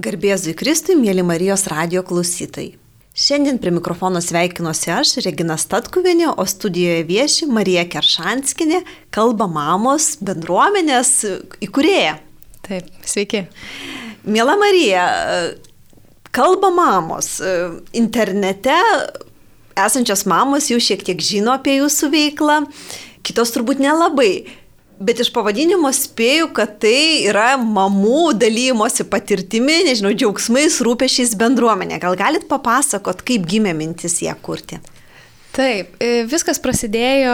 [0.00, 2.72] Garbėzui Kristui, mėly Marijos radio klausytojai.
[3.20, 8.80] Šiandien prie mikrofono sveikinuosi aš, Regina Statkuvinė, o studijoje vieši Marija Keršanskinė,
[9.12, 11.10] kalba mamos bendruomenės
[11.66, 12.14] įkūrėja.
[12.64, 13.42] Taip, sveiki.
[14.24, 15.04] Mėla Marija,
[16.32, 17.34] kalba mamos.
[17.96, 18.78] Internete
[19.76, 22.62] esančios mamos jau šiek tiek žino apie jūsų veiklą,
[23.26, 24.46] kitos turbūt nelabai.
[25.00, 31.96] Bet iš pavadinimo spėju, kad tai yra mamų dalymosi patirtimi, nežinau, džiaugsmais, rūpešiais bendruomenė.
[32.02, 34.76] Gal galit papasakot, kaip gimė mintis ją kurti?
[35.56, 37.32] Taip, e, viskas prasidėjo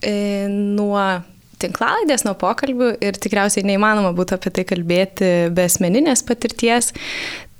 [0.00, 0.14] e,
[0.48, 1.04] nuo
[1.60, 6.94] tinklalaidės, nuo pokalbių ir tikriausiai neįmanoma būtų apie tai kalbėti be asmeninės patirties.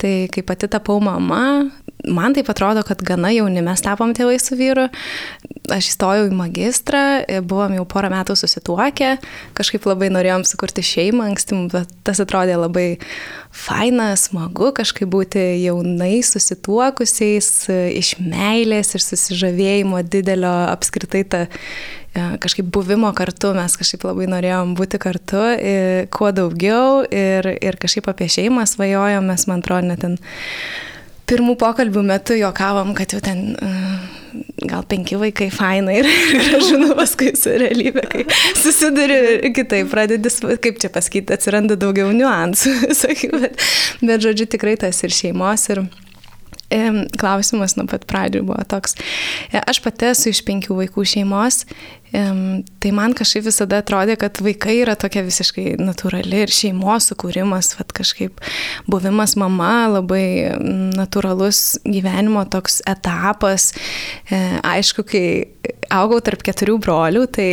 [0.00, 1.70] Tai kai pati tapau mama,
[2.08, 4.88] man taip atrodo, kad gana jauni mes tapom tėvai su vyru.
[5.72, 7.02] Aš įstojau į magistrą,
[7.48, 9.14] buvom jau porą metų susituokę,
[9.56, 12.86] kažkaip labai norėjom sukurti šeimą, anksti mums tas atrodė labai
[13.54, 17.50] faina, smagu kažkaip būti jaunai susituokusiais,
[17.96, 21.46] iš meilės ir susižavėjimo didelio apskritai ta
[22.14, 25.42] kažkaip buvimo kartu, mes kažkaip labai norėjom būti kartu,
[26.14, 30.18] kuo daugiau ir, ir kažkaip apie šeimą svajojom, mes man atrodo net ten
[31.30, 33.94] pirmų pokalbių metu juokavom, kad jau ten uh,
[34.69, 38.25] gal penki vaikai faina ir gražu, nu paskui su realybė, kai
[38.58, 43.69] susiduri kitaip, pradedi, kaip čia pasakyti, atsiranda daugiau niuansų, sakyk, bet,
[44.02, 45.84] bet žodžiu tikrai tas ir šeimos ir
[47.20, 48.97] Klausimas nuo pat pradžių buvo toks.
[49.50, 51.64] E, aš pati esu iš penkių vaikų šeimos,
[52.14, 57.91] tai man kažkaip visada atrodė, kad vaikai yra tokia visiškai natūrali ir šeimos sukūrimas, vad
[57.97, 58.39] kažkaip
[58.86, 60.55] buvimas mama, labai
[60.95, 63.72] natūralus gyvenimo toks etapas.
[64.30, 65.25] E, aišku, kai
[65.91, 67.48] augau tarp keturių brolių, tai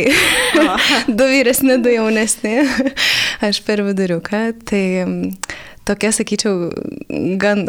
[1.18, 2.60] du vyresni, du jaunesni,
[3.42, 4.84] aš per viduriuką, tai
[5.88, 6.70] tokia, sakyčiau,
[7.42, 7.66] gan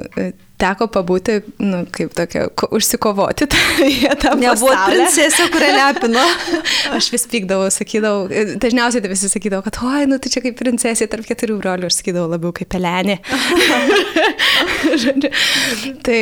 [0.63, 4.33] teko pabūti, nu, kaip tokia, užsikovoti tą vietą.
[4.39, 6.23] Nebuvo princesė, kurią lepino.
[6.97, 8.25] aš vis pykdavau, sakydavau,
[8.63, 12.01] dažniausiai tai visi sakydavo, kad, oi, nu, tai čia kaip princesė tarp keturių brolių, aš
[12.01, 13.19] sakydavau labiau kaip pelenė.
[15.03, 15.31] Žodžiu,
[16.05, 16.19] tai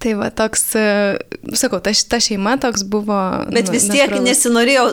[0.00, 1.18] Tai va toks, e,
[1.60, 3.16] sakau, ta, ta šeima toks buvo.
[3.52, 4.24] Bet vis tiek natūralus.
[4.24, 4.84] nesinorėjo,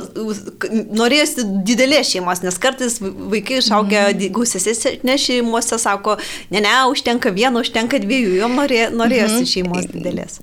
[1.00, 4.34] norėjosi didelės šeimos, nes kartais vaikai išaugę mm.
[4.35, 6.18] gausiasėse šeimuose sako,
[6.51, 9.47] ne, ne, užtenka vieno, užtenka dviejų, jo norė, norėjosi mm.
[9.53, 10.41] šeimos didelės.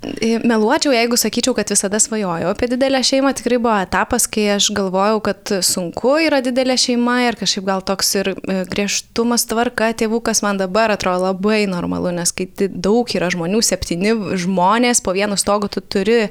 [0.49, 5.21] Meluočiau, jeigu sakyčiau, kad visada svajojau apie didelę šeimą, tikrai buvo etapas, kai aš galvojau,
[5.29, 10.41] kad sunku yra didelė šeima ir kažkaip gal toks ir e, griežtumas tvarka tėvų, kas
[10.47, 15.37] man dabar atrodo labai normalu, nes kai daug yra žmonių, septyni žmonės, žmonės, po vienu
[15.37, 16.29] stogu tu turi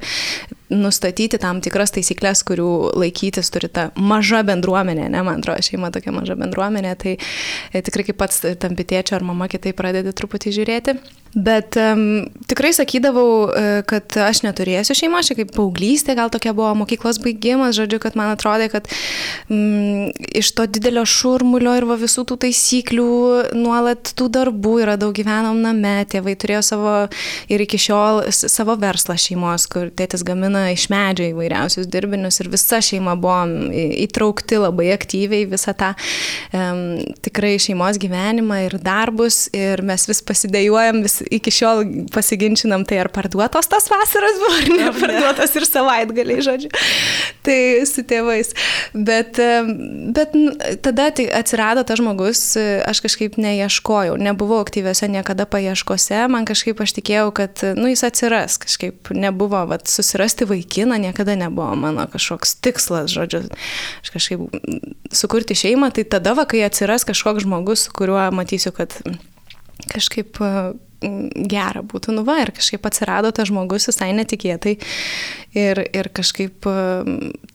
[0.72, 6.14] nustatyti tam tikras taisyklės, kurių laikytis turi ta maža bendruomenė, ne, man atrodo, šeima tokia
[6.14, 10.96] maža bendruomenė, tai e, tikrai kaip pats tampi tėčio ar mama kitai pradedi truputį žiūrėti.
[11.34, 16.70] Bet um, tikrai sakydavau, e, kad aš neturėsiu šeimos, čia kaip paauglystė, gal tokia buvo
[16.78, 18.86] mokyklos baigimas, žodžiu, kad man atrodė, kad
[19.50, 23.08] um, iš to didelio šurmulio ir visų tų taisyklių,
[23.58, 26.94] nuolat tų darbų yra daug gyvenom name, tėvai turėjo savo
[27.50, 32.78] ir iki šiol savo verslą šeimos, kur tėtis gamina iš medžio įvairiausius dirbinius ir visa
[32.78, 33.42] šeima buvo
[34.06, 35.90] įtraukti labai aktyviai visą tą
[36.54, 43.00] um, tikrai šeimos gyvenimą ir darbus ir mes vis pasidėjuojam, vis iki šiol pasiginčinam, tai
[43.02, 46.70] ar parduotos tas vasaras buvo, ar neparduotos ir savaitgaliai, žodžiu.
[47.44, 47.58] Tai
[47.88, 48.52] su tėvais.
[48.94, 49.40] Bet,
[50.16, 50.36] bet
[50.84, 56.96] tada tai atsirado tas žmogus, aš kažkaip neieškojau, nebuvau aktyviuose niekada paieškose, man kažkaip aš
[56.98, 63.12] tikėjau, kad, nu, jis atsiras, kažkaip nebuvo, vat, susirasti vaikiną niekada nebuvo mano kažkoks tikslas,
[63.14, 63.44] žodžiu,
[64.04, 64.44] aš kažkaip
[65.14, 68.94] sukurti šeimą, tai tada, va, kai atsiras kažkoks žmogus, su kuriuo matysiu, kad
[69.92, 70.38] kažkaip
[71.50, 74.76] gera būtų, nu va, ir kažkaip atsirado tas žmogus visai netikėtai.
[75.54, 76.66] Ir, ir kažkaip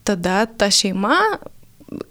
[0.08, 1.20] tada ta šeima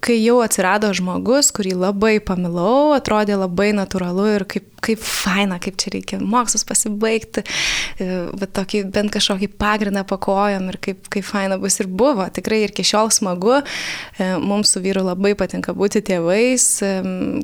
[0.03, 5.77] kai jau atsirado žmogus, kurį labai pamilau, atrodė labai natūralu ir kaip, kaip faina, kaip
[5.79, 8.09] čia reikia mokslus pasibaigti, e,
[8.39, 12.27] bet tokį bent kažkokį pagrindą pakojom ir kaip, kaip faina bus ir buvo.
[12.35, 16.93] Tikrai ir iki šiol smagu, e, mums su vyru labai patinka būti tėvais, e,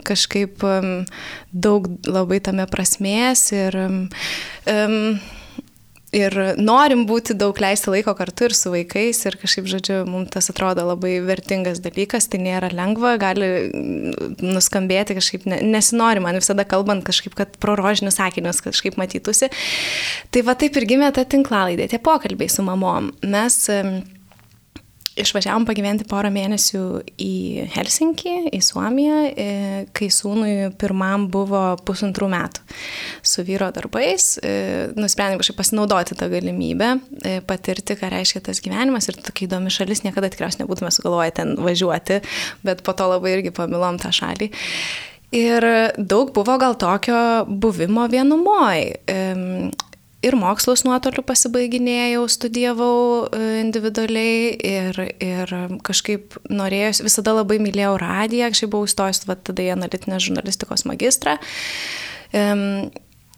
[0.05, 0.67] kažkaip
[1.51, 5.17] daug labai tame prasmės ir um,
[6.15, 10.49] ir norim būti daug leisti laiko kartu ir su vaikais ir kažkaip, žodžiu, mums tas
[10.51, 13.49] atrodo labai vertingas dalykas, tai nėra lengva, gali
[14.41, 19.51] nuskambėti kažkaip, nesinori man visada kalbant kažkaip, kad prorožinius sakinius kažkaip matytųsi.
[20.31, 23.11] Tai va taip ir gimė ta tinklalaidė, tie pokalbiai su mamom.
[23.25, 23.59] Mes
[25.19, 26.83] išvažiavom pagyventi porą mėnesių
[27.21, 27.33] į
[27.73, 29.47] Helsinkį, į Suomiją, e,
[29.95, 32.63] kai sūnui pirmam buvo pusantrų metų.
[33.25, 36.91] Su vyro darbais e, nusprendėm kažkaip pasinaudoti tą galimybę,
[37.23, 41.55] e, patirti, ką reiškia tas gyvenimas ir tokia įdomi šalis, niekada tikriausiai nebūtume sugalvoję ten
[41.63, 42.21] važiuoti,
[42.67, 44.51] bet po to labai irgi pamilom tą šalį.
[45.35, 45.65] Ir
[45.97, 47.17] daug buvo gal tokio
[47.49, 48.83] buvimo vienumoj
[50.25, 52.99] ir mokslus nuotoliu pasibaiginėjau, studijavau
[53.29, 55.55] e, individualiai ir, ir
[55.85, 61.37] kažkaip norėjau, visada labai mylėjau radiją, kažkaip buvau įstojus tada į analitinės žurnalistikos magistrą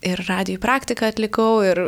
[0.08, 1.82] ir radijų praktiką atlikau ir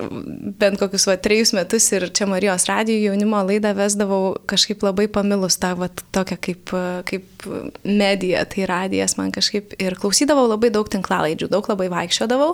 [0.59, 5.59] bent kokius va trejus metus ir čia Marijos radijų jaunimo laidą vesdavau kažkaip labai pamilus
[5.61, 6.73] tą va tokią kaip,
[7.09, 7.47] kaip
[7.83, 12.53] mediją, tai radijas man kažkaip ir klausydavau labai daug tinklalaidžių, daug labai vaikščiodavau,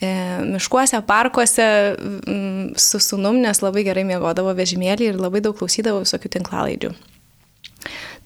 [0.00, 0.12] e,
[0.54, 1.68] miškuose, parkuose
[2.80, 6.94] su sunum, nes labai gerai mėgodavo vežimėlį ir labai daug klausydavau visokių tinklalaidžių.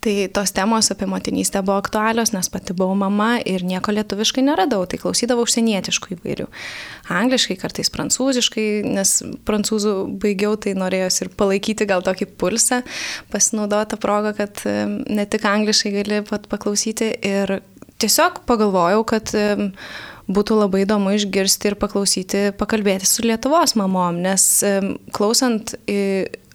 [0.08, 4.87] Tai tos temos apie motinystę buvo aktualios, nes pati buvau mama ir nieko lietuviškai neradau,
[4.88, 6.46] tai klausydavau užsienietiškų įvairių.
[7.12, 9.12] Angliškai, kartais prancūziškai, nes
[9.44, 12.78] prancūzų baigiau, tai norėjosi ir palaikyti gal tokį pulsą,
[13.34, 17.58] pasinaudoti progą, kad ne tik angliškai gali pat paklausyti ir
[18.00, 19.34] tiesiog pagalvojau, kad
[20.25, 24.49] būtų labai įdomu išgirsti ir paklausyti, pakalbėti su Lietuvos mamom, nes
[25.12, 25.76] klausant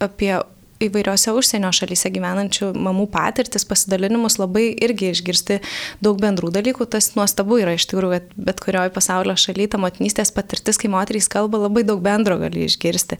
[0.02, 0.34] apie
[0.82, 5.60] įvairiose užsienio šalyse gyvenančių mamų patirtis, pasidalinimus labai irgi išgirsti
[6.04, 6.86] daug bendrų dalykų.
[6.90, 11.28] Tas nuostabu yra iš tikrųjų, kad bet kurioje pasaulio šalyje ta motinystės patirtis, kai moterys
[11.32, 13.18] kalba, labai daug bendro gali išgirsti.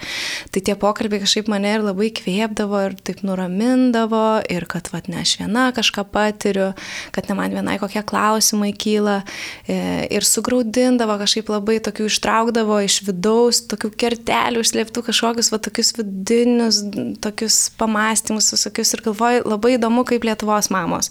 [0.54, 5.22] Tai tie pokalbiai kažkaip mane ir labai kvėpdavo ir taip nuramindavo ir kad vat, ne
[5.22, 6.72] aš viena kažką patiriu,
[7.14, 9.20] kad ne man vienai kokie klausimai kyla
[9.68, 9.78] e,
[10.14, 16.82] ir sugraudindavo kažkaip labai tokių ištraukdavo iš vidaus, tokių kertelių, užslėptų kažkokius va tokius vidinius,
[17.24, 21.10] tokius tokius pamastymus visokius ir galvoju, labai įdomu, kaip Lietuvos mamos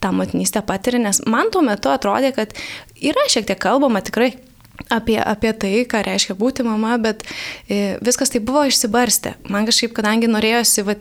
[0.00, 2.52] tą motinystę patiria, nes man tuo metu atrodė, kad
[3.00, 4.34] yra šiek tiek kalbama tikrai
[4.90, 7.24] apie, apie tai, ką reiškia būti mama, bet
[7.68, 9.36] e, viskas tai buvo išsibarstę.
[9.48, 10.96] Man kažkaip, kadangi norėjosi va,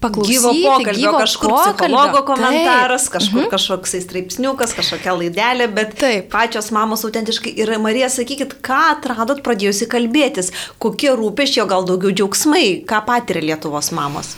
[0.00, 0.36] paklausyti.
[0.36, 1.74] Gyvo pokalbio, gyvo kažkur pokalbio.
[1.74, 3.12] psichologo komentaras, Taip.
[3.16, 3.50] kažkur mhm.
[3.54, 6.30] kažkoks straipsniukas, kažkokia laidelė, bet Taip.
[6.32, 7.54] pačios mamos autentiškai.
[7.62, 10.52] Ir Marija, sakykit, ką atradot pradėjusi kalbėtis,
[10.82, 14.36] kokie rūpešio, gal daugiau džiaugsmai, ką patiria Lietuvos mamos?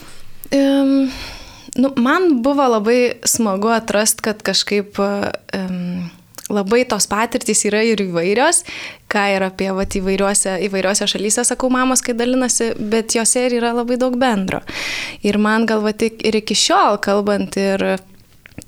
[0.53, 1.11] Um,
[1.77, 6.11] nu, man buvo labai smagu atrast, kad kažkaip um,
[6.53, 8.63] labai tos patirtys yra ir įvairios,
[9.13, 13.75] ką ir apie vat, įvairiuose, įvairiuose šalyse sakau mamos, kai dalinasi, bet jose ir yra
[13.77, 14.63] labai daug bendro.
[15.27, 17.87] Ir man gal vat, ir iki šiol kalbant ir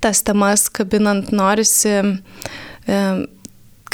[0.05, 2.01] tas temas kabinant norisi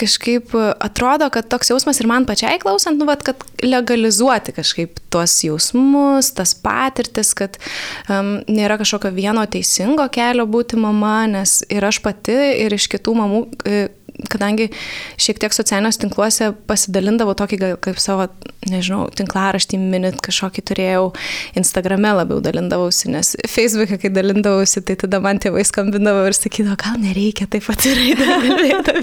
[0.01, 5.35] kažkaip atrodo, kad toks jausmas ir man pačiai klausant, nu, vat, kad legalizuoti kažkaip tuos
[5.45, 7.59] jausmus, tas patirtis, kad
[8.09, 13.17] um, nėra kažkokio vieno teisingo kelio būti mama, nes ir aš pati, ir iš kitų
[13.21, 13.83] mamų e,
[14.31, 14.69] kadangi
[15.21, 18.27] šiek tiek socialiniuose tinkluose pasidalindavau tokį kaip savo,
[18.69, 21.05] nežinau, tinklaraštį minit kažkokį turėjau,
[21.59, 26.99] Instagrame labiau dalindavausi, nes Facebook'e, kai dalindavausi, tai tada man tėvai skambindavo ir sakydavo, gal
[27.03, 28.97] nereikia taip pat ir kalbėti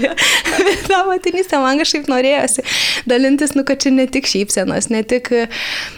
[0.58, 2.66] apie tą motinystę, man kažkaip norėjosi
[3.08, 5.32] dalintis, nu, kad čia ne tik šypsenos, ne tik...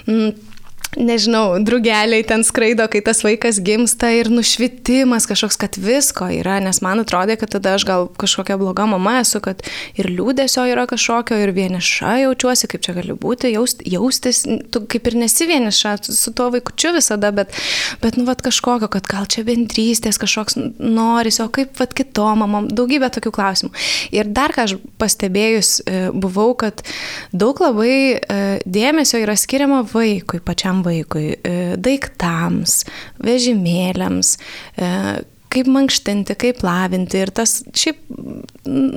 [0.07, 0.50] Mm,
[0.97, 6.81] nežinau, drugeliai ten skraido, kai tas vaikas gimsta ir nušvitimas kažkoks, kad visko yra, nes
[6.83, 9.63] man atrodė, kad tada aš gal kažkokia bloga mama esu, kad
[9.95, 14.43] ir liūdėsio yra kažkokio, ir vieniša jaučiuosi, kaip čia gali būti, jaust, jaustis,
[14.75, 17.55] tu kaip ir nesi vieniša su tuo vaikučiu visada, bet,
[18.03, 22.67] bet nu, vat kažkokio, kad gal čia bendrystės kažkoks norisi, o kaip vat kito mamom,
[22.67, 23.73] daugybė tokių klausimų.
[24.17, 26.83] Ir dar ką aš pastebėjus e, buvau, kad
[27.31, 32.85] daug labai e, dėmesio yra skiriama vaikui pačiam kiekvienam vaikui, e, daiktams,
[33.23, 34.39] vežimėliams,
[34.77, 37.19] e, kaip mankštinti, kaip lavinti.
[37.19, 37.99] Ir tas šiaip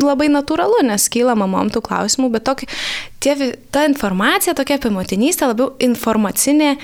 [0.04, 2.68] labai natūralu, nes kyla mamom tų klausimų, bet tokia,
[3.20, 6.78] tie, ta informacija tokia apie motinystę labiau informacinė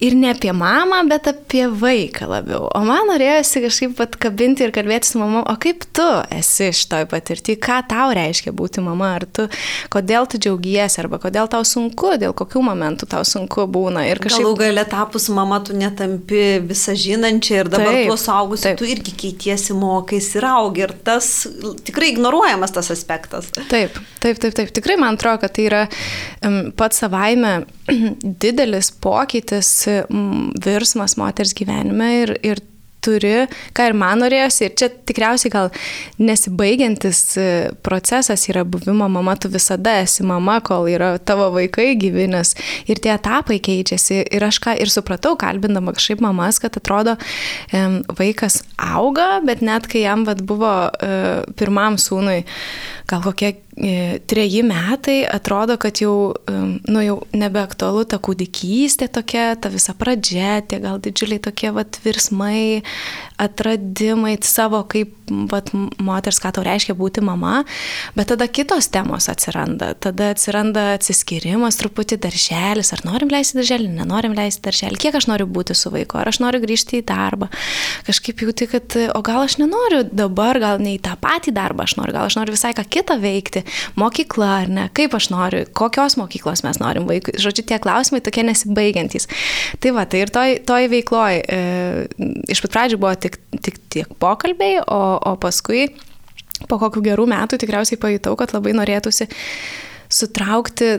[0.00, 2.68] ir ne apie mamą, bet apie vaiką labiau.
[2.76, 7.56] O man norėjosi kažkaip atkabinti ir kalbėti su mama, o kaip tu esi šitoj patirtį,
[7.62, 9.48] ką tau reiškia būti mama, ar tu,
[9.90, 14.04] kodėl tu džiaugiesi, arba kodėl tau sunku, dėl kokių momentų tau sunku būna.
[14.06, 14.44] Ir kažkaip...
[14.46, 19.74] Galų gale tapus mama, tu netampi visą žinančią ir dabar tuo saugusiu, tu irgi keitiesi,
[19.74, 21.32] mokais ir augi ir tas
[21.88, 23.50] tikrai ignoruojamas tas aspektas.
[23.58, 24.70] Taip, taip, taip, taip.
[24.78, 25.84] Tikrai man atrodo, kad tai yra
[26.46, 27.64] um, pats savaime
[28.44, 29.87] didelis pokytis
[30.64, 32.64] virsmas moters gyvenime ir, ir
[33.04, 34.66] turi, ką ir man norėjosi.
[34.66, 35.70] Ir čia tikriausiai gal
[36.20, 37.46] nesibaigiantis e,
[37.84, 42.54] procesas yra buvimo mama, tu visada esi mama, kol yra tavo vaikai gyvinas.
[42.90, 44.22] Ir tie etapai keičiasi.
[44.34, 47.16] Ir aš ką ir supratau, kalbindama kažkaip mamas, kad atrodo,
[48.18, 51.12] vaikas auga, bet net kai jam vat, buvo e,
[51.58, 52.42] pirmam sūnui
[53.08, 56.34] gal kokie e, treji metai, atrodo, kad jau,
[56.88, 62.82] nu, jau nebeaktualu ta kūdikystė tokia, ta visa pradžia, tie gal didžiuliai tokie vat, virsmai,
[63.40, 65.14] atradimai savo kaip
[65.48, 65.70] vat,
[66.02, 67.62] moters, ką tau reiškia būti mama,
[68.16, 69.94] bet tada kitos temos atsiranda.
[70.00, 75.48] Tada atsiranda atsiskirimas truputį darželis, ar norim leisti darželį, nenorim leisti darželį, kiek aš noriu
[75.48, 77.48] būti su vaiku, ar aš noriu grįžti į darbą.
[78.08, 81.98] Kažkaip jauti, kad, o gal aš nenoriu dabar, gal ne į tą patį darbą aš
[82.00, 83.62] noriu, gal aš noriu visai ką kitą veikti,
[83.98, 87.36] mokykla ar ne, kaip aš noriu, kokios mokyklos mes norim vaikui.
[87.40, 89.28] Žodžiu, tie klausimai tokie nesibaigiantys.
[89.82, 91.60] Tai va, tai ir toj, toj veikloj e,
[92.50, 95.88] iš pat pradžių buvo tik, tik tiek pokalbiai, o, o paskui
[96.66, 99.28] po kokių gerų metų tikriausiai pajutau, kad labai norėtųsi
[100.10, 100.96] sutraukti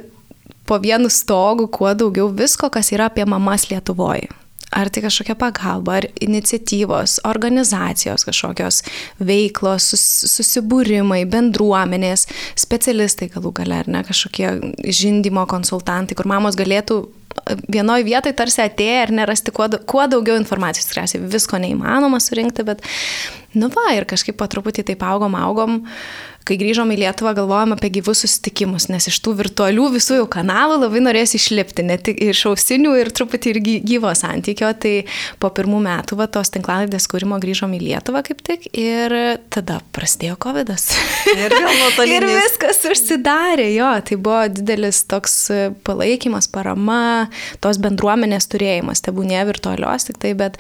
[0.70, 4.30] po vienu stogu kuo daugiau visko, kas yra apie mamas Lietuvoje.
[4.70, 8.84] Ar tai kažkokia pagalba, ar iniciatyvos, organizacijos kažkokios
[9.18, 10.04] veiklos, sus,
[10.36, 12.28] susibūrimai, bendruomenės,
[12.60, 14.52] specialistai galų gale, ar ne, kažkokie
[14.94, 17.02] žindimo konsultantai, kur mamos galėtų
[17.70, 20.90] vienoje vietoje tarsi atėję ir nerasti kuo, kuo daugiau informacijos.
[20.90, 22.84] Tikriausiai visko neįmanoma surinkti, bet,
[23.58, 25.82] nu va, ir kažkaip po truputį taip augom, augom.
[26.48, 30.80] Kai grįžom į Lietuvą, galvojom apie gyvus susitikimus, nes iš tų virtualių visų jau kanalų
[30.86, 34.72] labai norės išlipti, ne tik iš ausinių ir truputį ir gyvo santykio.
[34.80, 34.94] Tai
[35.42, 39.16] po pirmų metų va, tos tinklalaidės kūrimo grįžom į Lietuvą kaip tik ir
[39.54, 40.74] tada prasidėjo COVID.
[40.74, 40.90] -as.
[41.36, 41.54] Ir
[42.16, 45.36] ir viskas užsidarė, jo, tai buvo didelis toks
[45.88, 47.30] palaikymas, parama,
[47.64, 50.60] tos bendruomenės turėjimas, tebūnė virtualios tik tai, bet,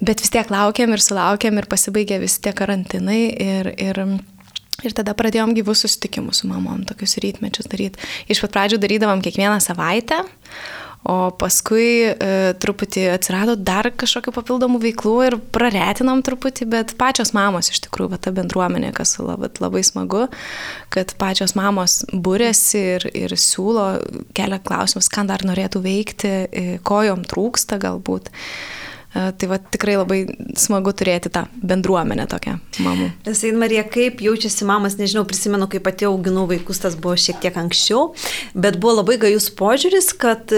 [0.00, 4.02] bet vis tiek laukiam ir sulaukiam ir pasibaigė visi tie karantinai ir, ir
[4.82, 8.02] Ir tada pradėjom gyvus susitikimus su mamom, tokius rytmečius daryti.
[8.32, 10.22] Iš pat pradžių darydavom kiekvieną savaitę,
[11.02, 12.26] O paskui e,
[12.62, 18.20] truputį atsirado dar kažkokių papildomų veiklų ir praretinom truputį, bet pačios mamos iš tikrųjų, va,
[18.22, 20.28] ta bendruomenė, kas labai, labai smagu,
[20.94, 23.88] kad pačios mamos būrėsi ir, ir siūlo,
[24.38, 28.30] kelia klausimus, ką dar norėtų veikti, e, ko jom trūksta galbūt.
[28.30, 28.81] E,
[29.12, 30.20] tai va tikrai labai
[30.58, 33.10] smagu turėti tą bendruomenę tokią mamų.
[33.36, 37.58] Sein Marija, kaip jaučiasi mamas, nežinau, prisimenu, kai pati auginau vaikus, tas buvo šiek tiek
[37.60, 38.12] anksčiau,
[38.56, 40.54] bet buvo labai gajus požiūris, kad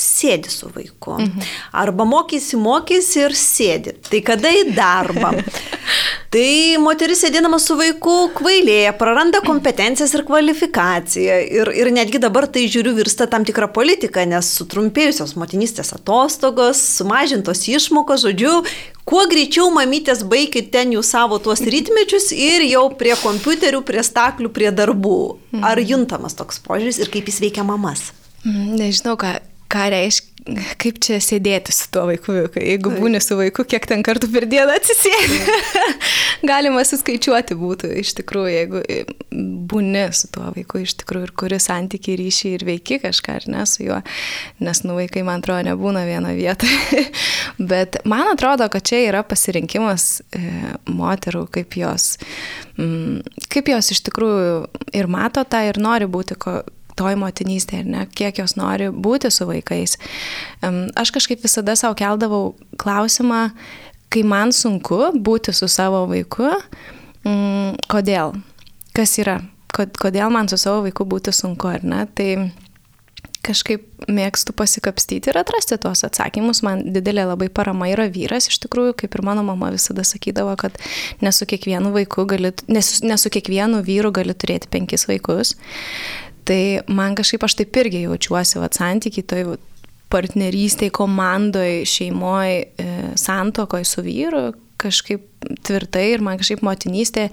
[0.00, 1.16] sėdi su vaiku.
[1.20, 1.44] Mhm.
[1.76, 3.96] Arba mokysi, mokysi ir sėdi.
[4.08, 5.32] Tai kada į darbą?
[6.34, 11.38] tai moteris sėdinama su vaiku kvailėja, praranda kompetencijas ir kvalifikaciją.
[11.60, 17.64] Ir, ir netgi dabar tai žiūriu virsta tam tikrą politiką, nes sutrumpėjusios motinystės atostogos, sumažintos
[17.70, 18.60] išmokos, žodžiu,
[19.06, 24.52] kuo greičiau mamytės baigit ten jų savo tuos rytmečius ir jau prie kompiuterių, prie staklių,
[24.52, 25.20] prie darbų.
[25.62, 25.90] Ar mhm.
[25.92, 28.10] juntamas toks požiūris ir kaip jis veikia mamas?
[28.46, 29.38] Mm, nežinau, ką
[29.72, 30.36] ką reiškia,
[30.78, 34.76] kaip čia sėdėti su tuo vaiku, jeigu būni su vaiku, kiek ten kartų per dieną
[34.78, 35.40] atsisėdi.
[36.50, 38.82] Galima suskaičiuoti būtų iš tikrųjų, jeigu
[39.70, 43.64] būni su tuo vaiku iš tikrųjų ir kuri santykiai ryšį ir veiki kažką, ar ne
[43.66, 43.98] su juo,
[44.62, 47.02] nes nu vaikai, man atrodo, nebūna vieno vietoje.
[47.72, 50.44] Bet man atrodo, kad čia yra pasirinkimas e,
[50.86, 52.12] moterų, kaip jos,
[52.78, 54.62] mm, kaip jos iš tikrųjų
[54.94, 56.60] ir mato tą ir nori būti ko,
[56.96, 59.96] toj motinystėje, ne, kiek jos nori būti su vaikais.
[60.96, 63.50] Aš kažkaip visada savo keldavau klausimą,
[64.12, 66.50] kai man sunku būti su savo vaiku,
[67.26, 68.36] mm, kodėl?
[68.96, 69.40] Kas yra?
[69.76, 72.06] Kodėl man su savo vaiku būti sunku, ar ne?
[72.16, 72.30] Tai
[73.46, 76.62] kažkaip mėgstu pasikapstyti ir atrasti tuos atsakymus.
[76.66, 80.78] Man didelė labai parama yra vyras, iš tikrųjų, kaip ir mano mama visada sakydavo, kad
[81.24, 81.92] nesu kiekvienu
[82.32, 85.54] gali, nesu, nesu kiekvienu vyru gali turėti penkis vaikus.
[86.46, 86.60] Tai
[86.94, 89.56] man kažkaip aš taip irgi jaučiuosi, va, santykiai, toj
[90.12, 92.86] partnerystėje, komandoje, šeimoje,
[93.18, 94.48] santokoje su vyru,
[94.80, 95.24] kažkaip
[95.66, 97.28] tvirtai ir man kažkaip motinystė.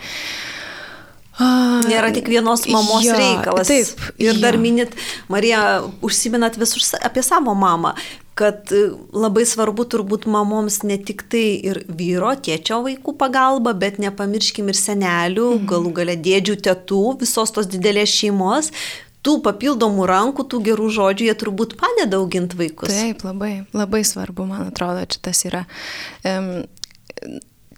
[1.34, 3.70] Nėra tik vienos mamos jo, reikalas.
[3.70, 4.10] Taip.
[4.22, 4.62] Ir dar jo.
[4.62, 4.93] minit,
[5.34, 7.96] Marija, užsiminat visur apie savo mamą
[8.39, 13.99] kad e, labai svarbu turbūt mamoms ne tik tai ir vyro, tėčio vaikų pagalba, bet
[14.01, 15.69] nepamirškim ir senelių, mhm.
[15.69, 18.71] galų gale dėdžių, tėtų, visos tos didelės šeimos,
[19.23, 22.91] tų papildomų rankų, tų gerų žodžių, jie turbūt padeda auginti vaikus.
[22.91, 25.63] Taip, labai, labai svarbu, man atrodo, čia tas yra.
[26.27, 26.65] Um,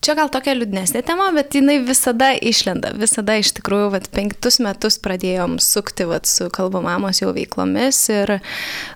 [0.06, 2.92] Čia gal tokia liūdnesnė tema, bet jinai visada išlenda.
[3.00, 8.36] Visada iš tikrųjų, vat, penktus metus pradėjom sukti vat, su kalba mamos jau veiklomis ir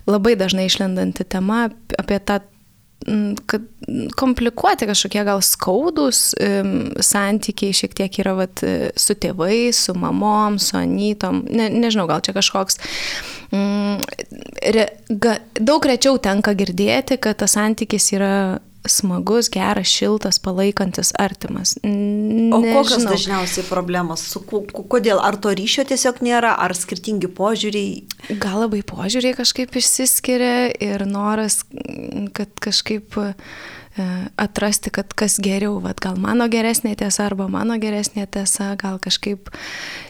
[0.05, 1.65] labai dažnai išlendanti tema
[1.97, 2.43] apie tą
[3.47, 3.61] kad
[4.19, 6.33] komplikuoti kažkokie gal skaudus
[7.07, 8.61] santykiai šiek tiek yra vat,
[8.99, 12.81] su tėvais, su mamom, su anytom, ne, nežinau, gal čia kažkoks
[14.75, 18.33] re, ga, daug rečiau tenka girdėti, kad tas santykis yra
[18.87, 21.75] smagus, geras, šiltas, palaikantis, artimas.
[21.83, 22.59] Nežinau.
[22.59, 24.23] O kokios dažniausiai problemos?
[24.31, 25.19] Su, kodėl?
[25.23, 28.37] Ar to ryšio tiesiog nėra, ar skirtingi požiūriai?
[28.39, 31.61] Gal labai požiūriai kažkaip išsiskiria ir noras,
[32.37, 33.19] kad kažkaip
[34.35, 39.49] atrasti, kad kas geriau, vad gal mano geresnė tiesa arba mano geresnė tiesa, gal kažkaip,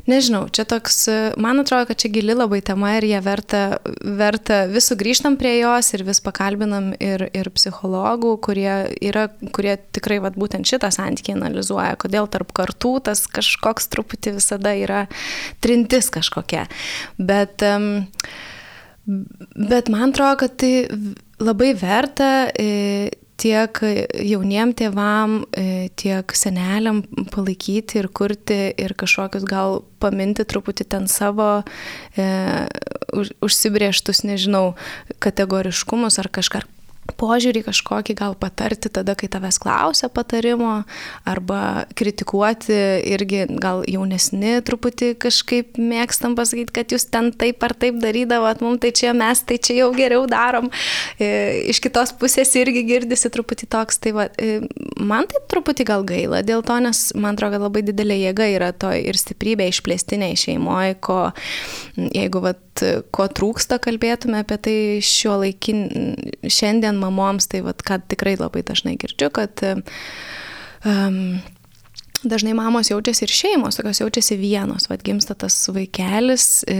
[0.09, 3.61] nežinau, čia toks, e, man atrodo, kad čia gili labai tema ir jie verta,
[4.03, 10.19] verta vis sugrįžtam prie jos ir vis pakalbinam ir, ir psichologų, kurie, yra, kurie tikrai
[10.23, 15.05] vad būtent šitą santykį analizuoja, kodėl tarp kartų tas kažkoks truputį visada yra
[15.63, 16.67] trintis kažkokia.
[17.17, 17.63] Bet,
[19.07, 20.73] bet man atrodo, kad tai
[21.39, 23.09] labai verta e,
[23.39, 23.81] tiek
[24.13, 27.01] jauniem tėvam, e, tiek seneliam
[27.33, 31.49] palaikyti ir kurti ir kažkokius gal paminti truputį ten savo
[32.17, 32.27] e,
[33.15, 34.73] už, užsibrieštus, nežinau,
[35.23, 36.65] kategoriškumus ar kažką
[37.19, 40.83] požiūrį kažkokį gal patarti tada, kai tavęs klausia patarimo,
[41.29, 42.77] arba kritikuoti
[43.13, 48.81] irgi gal jaunesni truputį kažkaip mėgstam pasakyti, kad jūs ten taip ar taip darydavot, mums
[48.83, 50.69] tai čia mes tai čia jau geriau darom.
[51.19, 51.29] E,
[51.71, 54.61] iš kitos pusės irgi girdisi truputį toks, tai va, e,
[54.97, 58.91] man tai truputį gal gaila dėl to, nes man atrodo, labai didelė jėga yra to
[58.95, 61.19] ir stiprybė išplėstiniai šeimoje, ko
[61.99, 62.55] jeigu va,
[63.15, 65.83] ko trūksta, kalbėtume apie tai šio laikin,
[66.47, 69.63] šiandien mamoms, tai vat, kad tikrai labai dažnai girdžiu, kad
[70.85, 71.39] um,
[72.23, 76.63] dažnai mamos jaučiasi ir šeimos, tokios jaučiasi vienos, vad gimsta tas vaikelis.
[76.67, 76.75] E...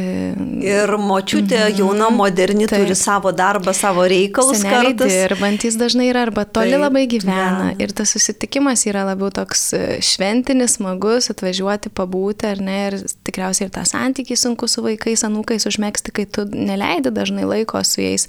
[0.64, 1.80] Ir močiutė mm -hmm.
[1.80, 2.84] jauna, moderni, Taip.
[2.84, 4.58] turi savo darbą, savo reikalus.
[4.62, 6.82] Seneliai dirbantis dažnai yra arba toli Taip.
[6.82, 7.70] labai gyvena.
[7.70, 7.76] Ja.
[7.80, 13.68] Ir tas susitikimas yra labiau toks e, šventinis, smagus, atvažiuoti, pabūti, ar ne, ir tikriausiai
[13.68, 18.28] ir tą santykį sunku su vaikais, anūkais užmėgsti, kai tu neleidi dažnai laiko su jais.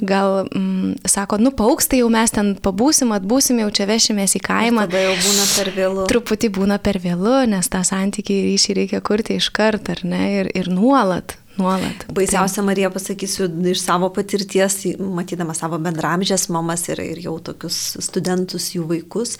[0.00, 4.82] Gal, mm, sako, nu paukstai jau mes ten pabūsim, atbūsim, jau čia vešimės į kaimą.
[4.82, 6.06] Ir tada jau būna per vėlų.
[6.08, 10.40] Truputį truputį būna per vėlu, nes tą santykį ryšį reikia kurti iš karto, ar ne,
[10.40, 11.36] ir, ir nuolat.
[11.58, 12.06] Nuolat.
[12.14, 18.70] Baisiausia, Marija, pasakysiu iš savo patirties, matydama savo bendramžės mamas ir, ir jau tokius studentus,
[18.76, 19.38] jų vaikus,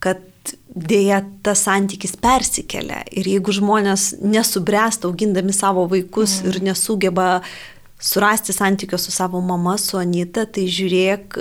[0.00, 0.24] kad
[0.72, 3.02] dėja tas santykis persikelia.
[3.12, 6.48] Ir jeigu žmonės nesubręsta augindami savo vaikus mm.
[6.48, 7.28] ir nesugeba
[8.00, 11.34] surasti santykio su savo mama, su Anita, tai žiūrėk,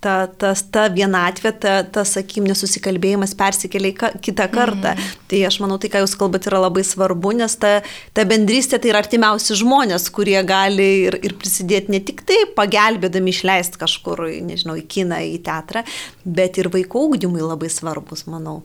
[0.00, 4.94] ta, ta, ta vienatvė, ta, ta sakykim, nesusikalbėjimas persikelia į kitą kartą.
[4.94, 5.18] Mm.
[5.28, 7.74] Tai aš manau, tai, ką jūs kalbate, yra labai svarbu, nes ta,
[8.16, 13.34] ta bendrystė tai yra artimiausi žmonės, kurie gali ir, ir prisidėti ne tik tai pagelbėdami
[13.34, 15.84] išleisti kažkur, nežinau, į kiną, į teatrą,
[16.24, 18.62] bet ir vaiko augdymui labai svarbus, manau.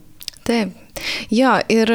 [0.48, 0.72] Taip.
[1.32, 1.92] Jo, ir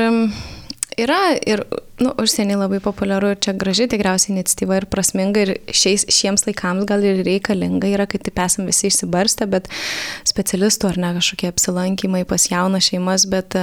[1.00, 1.64] yra ir
[2.00, 6.88] nu, užsienį labai populiaru ir čia graži tikriausiai iniciatyva ir prasminga ir šiais, šiems laikams
[6.90, 9.68] gal ir reikalinga yra, kai taip esame visi išsibarstę, bet
[10.30, 13.58] specialistų ar ne kažkokie apsilankymai pas jaunas šeimas, bet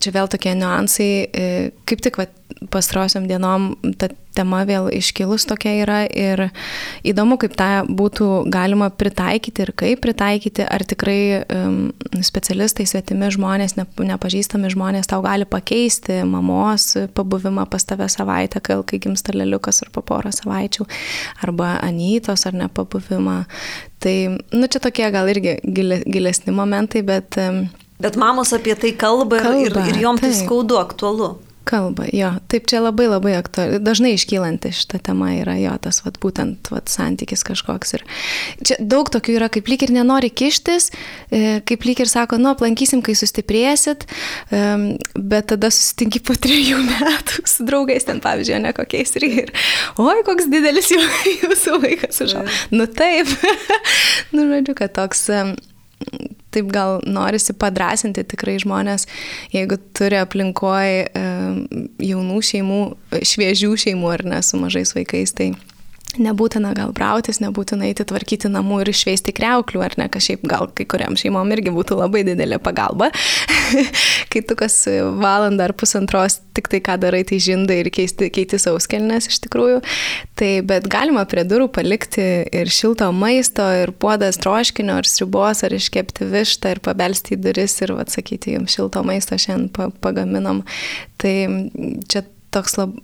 [0.00, 1.50] čia vėl tokie niuansai, e,
[1.88, 2.28] kaip tik va,
[2.70, 6.48] pastarosiam dienom ta tema vėl iškilus tokia yra ir
[7.06, 11.78] įdomu, kaip tą būtų galima pritaikyti ir kaip pritaikyti, ar tikrai um,
[12.24, 18.80] specialistai, svetimi žmonės, ne, nepažįstami žmonės tau gali pakeisti mamos pabuvimą pas tave savaitę, kai,
[19.04, 20.88] gimsta leliukas ar po porą savaičių,
[21.46, 23.38] arba anytos ar nepabuvimą.
[24.04, 24.16] Tai,
[24.52, 27.38] nu, čia tokie gal irgi gilesni momentai, bet...
[27.40, 31.36] Um, Bet mamos apie tai kalba, kalba ir, ir jom tai skaudu, aktualu.
[31.64, 32.28] Kalba, jo.
[32.52, 33.78] Taip, čia labai labai aktuali.
[33.80, 37.94] Dažnai iškylanti šitą temą yra jo, tas vat, būtent vat, santykis kažkoks.
[37.96, 38.04] Ir
[38.60, 40.90] čia daug tokių yra, kaip lyg ir nenori kištis,
[41.32, 44.04] e, kaip lyg ir sako, nu, aplankysim, kai sustiprėsit,
[44.52, 49.54] bet tada susitinki po trijų metų su draugais ten, pavyzdžiui, ne kokiais ir, ir
[50.04, 50.92] oi, koks didelis
[51.42, 52.58] jūsų vaikas užaugo.
[52.76, 53.30] Nu taip,
[54.36, 55.30] nu, žodžiu, kad toks
[56.54, 59.08] taip gal norisi padrasinti tikrai žmonės,
[59.54, 61.06] jeigu turi aplinkoje
[62.04, 62.82] jaunų šeimų,
[63.34, 65.52] šviežių šeimų ar ne su mažais vaikais, tai
[66.20, 70.68] Nebūtina gal brautis, nebūtina eiti tvarkyti namų ir išveisti kreuklių, ar ne, kas šiaip gal
[70.70, 73.10] kai kuriam šeimom irgi būtų labai didelė pagalba.
[74.32, 74.76] kai tu kas
[75.18, 79.80] valandą ar pusantros tik tai ką darai, tai žindai ir keisti, keiti sauskelnes iš tikrųjų.
[80.38, 85.74] Tai bet galima prie durų palikti ir šilto maisto, ir puodas troškinio, ar sriubos, ar
[85.74, 90.62] iškepti vištą, ir pabelsti į duris ir atsakyti jums šilto maisto šiandien pagaminom.
[91.18, 91.34] Tai
[92.10, 92.22] čia
[92.54, 92.94] toks lab,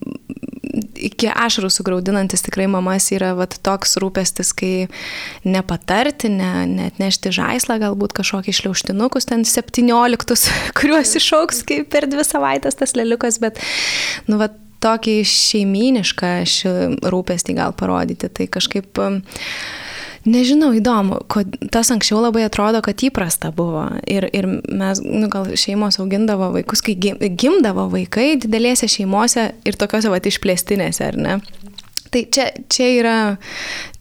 [0.94, 4.88] iki ašarų sugraudinantis tikrai mamas yra vat, toks rūpestis, kai
[5.44, 12.26] nepatarti, ne, net nešti žaislą, galbūt kažkokį šliauštinukus, ten 17, kuriuos išauks kaip per dvi
[12.26, 13.60] savaitės tas leliukas, bet,
[14.30, 16.32] nu, vat, tokį šeiminišką
[17.12, 18.30] rūpestį gal parodyti.
[18.32, 19.00] Tai kažkaip
[20.28, 23.86] Nežinau, įdomu, kod, tas anksčiau labai atrodo, kad įprasta buvo.
[24.04, 30.12] Ir, ir mes, nu, gal šeimos augindavo vaikus, kai gimdavo vaikai didelėse šeimose ir tokiuose
[30.12, 31.38] va išplėstinėse, ar ne?
[32.10, 33.16] Tai čia, čia, yra,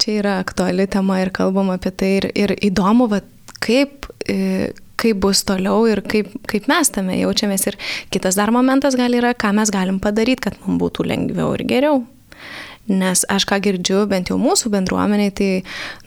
[0.02, 3.22] čia yra aktuali tema ir kalbam apie tai ir, ir įdomu, va,
[3.64, 7.68] kaip, e, kaip bus toliau ir kaip, kaip mes tame jaučiamės.
[7.72, 7.80] Ir
[8.12, 12.02] kitas dar momentas gal yra, ką mes galim padaryti, kad mums būtų lengviau ir geriau.
[12.90, 15.50] Nes aš ką girdžiu, bent jau mūsų bendruomeniai, tai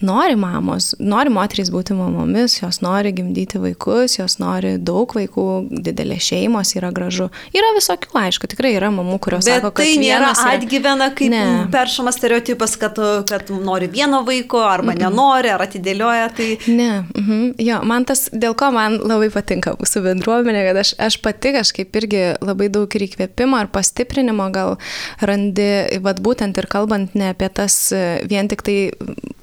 [0.02, 5.46] nori mamos, nori moterys būti mamomis, jos nori gimdyti vaikus, jos nori daug vaikų,
[5.86, 7.28] didelė šeimos yra gražu.
[7.54, 10.48] Yra visokių, aišku, tikrai yra mamų, kurios Bet sako, kad tai nėra yra...
[10.56, 11.44] atgyvena kaip ne.
[11.72, 12.98] peršamas stereotipas, kad,
[13.30, 15.04] kad nori vieno vaiko arba mm -mm.
[15.06, 16.28] nenori, ar atidėlioja.
[16.36, 16.48] Tai...
[16.66, 17.54] Ne, mhm.
[17.58, 21.96] jo, man tas, dėl ko man labai patinka mūsų bendruomenė, kad aš, aš pati kažkaip
[22.02, 24.76] irgi labai daug ir įkvėpimo ar pastiprinimo gal
[25.20, 25.70] randi,
[26.02, 28.76] vad būtent ir kalbant ne apie tas e, vien tik tai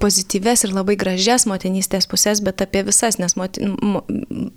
[0.00, 3.76] pozityves ir labai gražias motinystės pusės, bet apie visas, nes motin,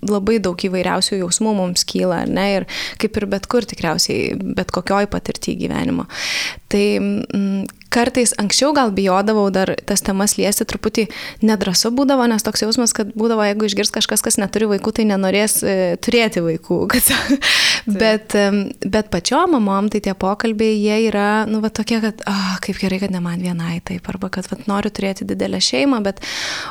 [0.07, 2.67] labai daug įvairiausių jausmų mums kyla, ne, ir
[3.01, 6.07] kaip ir bet kur tikriausiai, bet kokioj patirtyje gyvenimo.
[6.71, 11.05] Tai m, kartais anksčiau gal bijodavau dar tas temas liesti, truputį
[11.45, 15.59] nedrasu būdavo, nes toks jausmas, kad būdavo, jeigu išgirs kažkas, kas neturi vaikų, tai nenorės
[15.61, 16.81] e, turėti vaikų.
[16.93, 17.07] Kad,
[17.99, 18.33] bet,
[18.87, 22.99] bet pačio mamom tai tie pokalbiai, jie yra, nu, va tokie, kad, oh, kaip gerai,
[23.03, 26.21] kad ne man vienai taip, arba kad, va, noriu turėti didelę šeimą, bet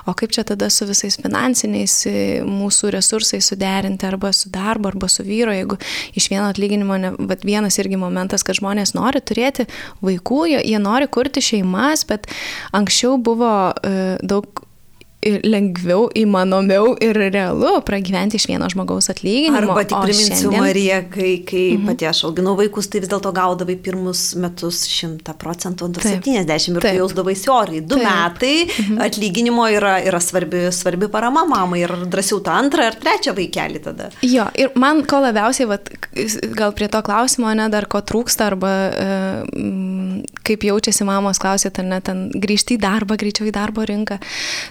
[0.08, 5.10] o kaip čia tada su visais finansiniais e, mūsų resursais suderinti, arba su darbu, arba
[5.12, 5.78] su vyru, jeigu
[6.18, 9.68] iš vieno atlyginimo, ne, va, vienas irgi momentas, kad žmonės nori turėti
[10.02, 12.28] vaikų, jie, nori kurti šeimas, bet
[12.76, 14.64] anksčiau buvo uh, daug
[15.22, 19.58] lengviau, įmanomiau ir realu pragyventi iš vieno žmogaus atlyginimo.
[19.60, 20.64] Arba tik priminsiu šiandien...
[20.64, 21.86] Mariją, kai, kai mm -hmm.
[21.86, 26.82] pati aš auginau vaikus, tai vis dėlto gaudavai pirmus metus 100 procentų, antrus 70 ir
[26.82, 27.80] tu jausdavai sioriai.
[27.80, 28.08] Du Taip.
[28.08, 29.04] metai mm -hmm.
[29.06, 34.10] atlyginimo yra, yra svarbi, svarbi parama mamai ir drąsiau tą antrą ar trečią vaikelį tada.
[34.22, 35.90] Jo, ir man ko labiausiai, vat,
[36.56, 39.06] gal prie to klausimo, ne, dar ko trūksta, arba e,
[40.46, 44.18] kaip jaučiasi mamos, klausėte, ar ne, ten grįžti į darbą, greičiau į darbo rinką.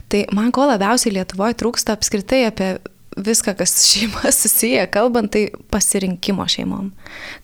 [0.10, 2.74] Tai man man ko labiausiai Lietuvoje trūksta apskritai apie
[3.18, 6.92] viską, kas šeima susiję, kalbant, tai pasirinkimo šeimom.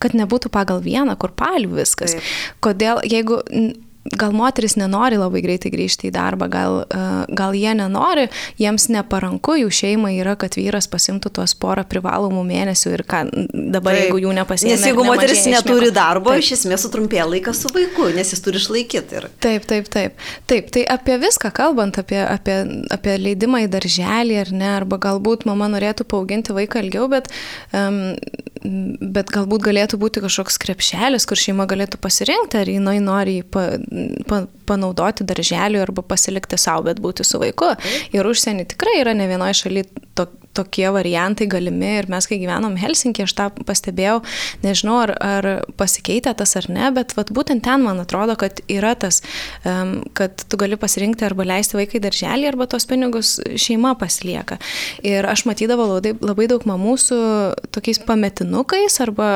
[0.02, 2.16] Kad nebūtų pagal vieną kurpalių viskas.
[2.18, 2.32] Taip.
[2.64, 3.42] Kodėl, jeigu
[4.15, 8.28] gal moteris nenori labai greitai grįžti į darbą, gal, uh, gal jie nenori,
[8.62, 13.96] jiems neparanku, jų šeimai yra, kad vyras pasimtų tuos porą privalomų mėnesių ir ką dabar,
[13.96, 14.04] Taip.
[14.06, 14.76] jeigu jų nepasiekia.
[14.76, 16.46] Nes jeigu moteris neturi darbo, taip.
[16.46, 19.20] iš esmės sutrumpėja laikas su vaiku, nes jis turi išlaikyti.
[19.20, 19.30] Ir...
[19.43, 20.28] Taip, taip, taip.
[20.50, 22.58] Taip, tai apie viską kalbant, apie, apie,
[22.93, 27.30] apie leidimą į darželį ar ne, arba galbūt mama norėtų paauginti vaiką ilgiau, bet,
[27.76, 28.15] um,
[29.13, 33.70] bet galbūt galėtų būti kažkoks krepšelis, kur šeima galėtų pasirinkti, ar jinai nori pa,
[34.68, 37.74] panaudoti darželiui arba pasilikti savo, bet būti su vaiku.
[38.16, 42.78] Ir užsienį tikrai yra ne vienoje šalyje to, tokie variantai galimi ir mes, kai gyvenom
[42.80, 44.20] Helsinkį, aš tą pastebėjau,
[44.65, 48.93] nežinau, ar, ar pasikeitė tas ar ne, bet vat, būtent ten man atrodo, kad yra
[49.00, 49.22] tas,
[49.67, 54.60] um, kad tu gali pasirinkti arba leisti vaikai darželį, arba tos pinigus šeima pasilieka.
[55.06, 57.20] Ir aš matydavau labai, labai daug mamų su
[57.76, 59.30] tokiais pametinukais, arba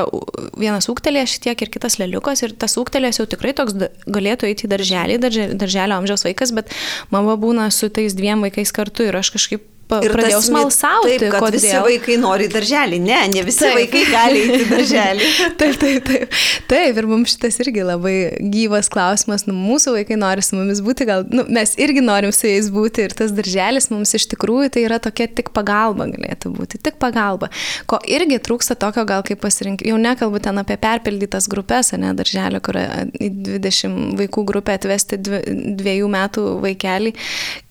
[0.60, 4.68] vienas ūktelė šiek tiek ir kitas leliukas, ir tas ūktelės jau tikrai toks galėtų eiti
[4.68, 5.20] į darželį,
[5.60, 6.72] darželio amžiaus vaikas, bet
[7.14, 9.68] mama būna su tais dviem vaikais kartu ir aš kažkaip
[10.00, 11.58] ir pradėjau smalsauti, taip, kad kodėl.
[11.58, 13.00] visi vaikai nori į darželį.
[13.04, 13.78] Ne, ne visi taip.
[13.80, 15.30] vaikai gali į darželį.
[15.60, 16.40] taip, taip, taip.
[16.72, 18.16] Taip, ir mums šitas irgi labai
[18.54, 19.46] gyvas klausimas.
[19.50, 23.08] Nu, mūsų vaikai nori su mumis būti, gal nu, mes irgi norim su jais būti
[23.08, 27.52] ir tas darželis mums iš tikrųjų tai yra tokia tik pagalba galėtų būti, tik pagalba.
[27.90, 32.62] Ko irgi trūksta tokio gal kaip pasirinkti, jau nekalbu ten apie perpildytas grupės, ne darželio,
[32.64, 37.16] kur į 20 vaikų grupę atvesti dviejų metų vaikelį,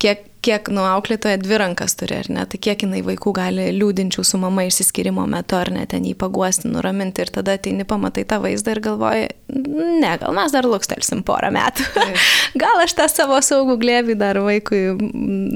[0.00, 4.24] kiek kiek nu auklėtoja dvi rankas turi, ar ne, tai kiek jinai vaikų gali liūdinčių
[4.26, 8.40] su mama išsiskirimo metu, ar ne, ten jį paguosti, nuraminti ir tada ateini, pamatai tą
[8.44, 11.86] vaizdą ir galvoji, ne, gal mes dar lukstelsim porą metų.
[12.62, 14.80] gal aš tą savo saugų glėbį dar vaikui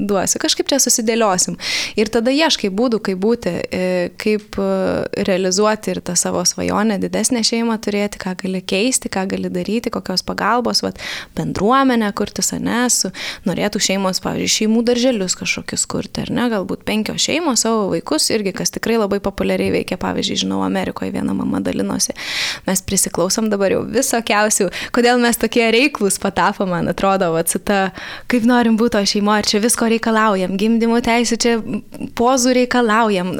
[0.07, 1.57] duosiu, kažkaip čia susidėliosim.
[1.97, 3.89] Ir tada ieškai būdų, kaip būti, e,
[4.21, 4.69] kaip e,
[5.27, 10.25] realizuoti ir tą savo svajonę, didesnę šeimą turėti, ką gali keisti, ką gali daryti, kokios
[10.27, 11.01] pagalbos, vat,
[11.37, 13.09] bendruomenę kurti, ne, su,
[13.47, 18.29] norėtų šeimos, pavyzdžiui, šeimų šeimų darželius kažkokius kurti, ar ne, galbūt penkios šeimos savo vaikus,
[18.33, 22.13] irgi kas tikrai labai populiariai veikia, pavyzdžiui, žinau, Amerikoje viena mama dalinosi,
[22.65, 27.89] mes prisiklausom dabar jau visokiausių, kodėl mes tokie reiklus patapom, man atrodo, va, cita,
[28.31, 31.55] kaip norim būti to šeimo, ir čia visko reikalaujam, gimdymo teisų čia
[32.17, 33.31] pozų reikalaujam,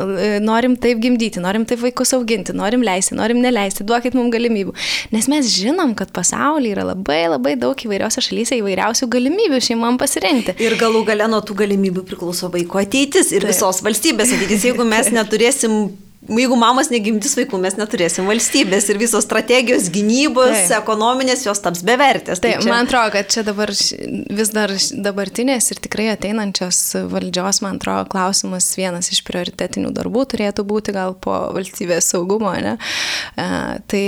[0.43, 4.73] norim taip gimdyti, norim taip vaikus auginti, norim leisti, norim neleisti, duokit mums galimybių.
[5.15, 10.57] Nes mes žinom, kad pasaulyje yra labai labai daug įvairiose šalyse įvairiausių galimybių šeimam pasirinkti.
[10.63, 13.53] Ir galų gale nuo tų galimybių priklauso vaiko ateitis ir Taip.
[13.53, 14.65] visos valstybės ateitis.
[14.69, 15.77] Jeigu mes neturėsim
[16.25, 20.79] Jeigu mamos negimtis vaikų, mes neturėsim valstybės ir visos strategijos, gynybos, tai.
[20.79, 22.41] ekonominės, jos taps bevertės.
[22.41, 22.71] Tai, tai čia...
[22.71, 24.73] man atrodo, kad čia dabar vis dar
[25.07, 31.17] dabartinės ir tikrai ateinančios valdžios, man atrodo, klausimas vienas iš prioritetinių darbų turėtų būti gal
[31.17, 32.77] po valstybės saugumo, ne?
[33.35, 34.05] Tai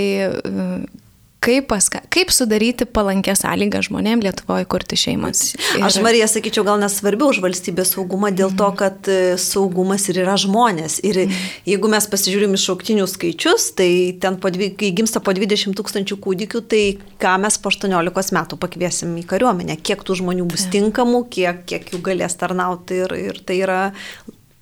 [1.48, 5.54] kaip, paska, kaip sudaryti palankę sąlygą žmonėms Lietuvoje kurti šeimas.
[5.56, 5.86] Ir...
[5.88, 8.78] Aš Marija sakyčiau, gal nesvarbiau už valstybės saugumą dėl to, mhm.
[8.80, 11.00] kad e, saugumas ir yra žmonės.
[11.08, 11.36] Ir mm.
[11.70, 13.90] jeigu mes pasižiūrim iš šauktinių skaičius, tai
[14.22, 16.84] ten, dvi, kai gimsta po 20 tūkstančių kūdikių, tai
[17.22, 21.94] ką mes po 18 metų pakviesim į kariuomenę, kiek tų žmonių bus tinkamų, kiek, kiek
[21.94, 23.82] jų galės tarnauti ir, ir tai yra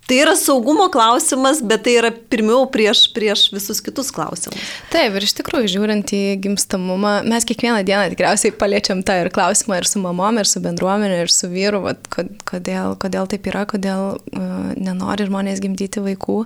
[0.06, 4.62] Tai yra saugumo klausimas, bet tai yra pirmiau prieš, prieš visus kitus klausimus.
[4.92, 9.80] Taip, ir iš tikrųjų, žiūrint į gimstamumą, mes kiekvieną dieną tikriausiai paliečiam tą ir klausimą
[9.80, 12.06] ir su mamom, ir su bendruomenė, ir su vyru, vat,
[12.46, 16.38] kodėl, kodėl taip yra, kodėl uh, nenori žmonės gimdyti vaikų.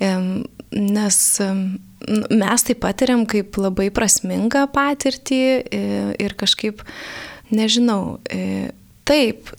[0.00, 0.30] Um,
[0.72, 1.66] nes um,
[2.32, 6.82] mes tai patiriam kaip labai prasmingą patirtį ir, ir kažkaip,
[7.52, 8.72] nežinau, e,
[9.08, 9.52] taip,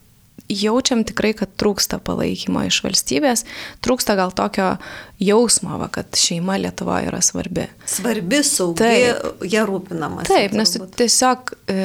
[0.50, 3.44] jaučiam tikrai, kad trūksta palaikymo iš valstybės,
[3.84, 4.76] trūksta gal tokio
[5.20, 7.66] jausmo, va, kad šeima Lietuvoje yra svarbi.
[7.90, 10.28] Svarbi, saugi, taip, jie rūpinamas.
[10.30, 11.78] Taip, nes tiesiog e,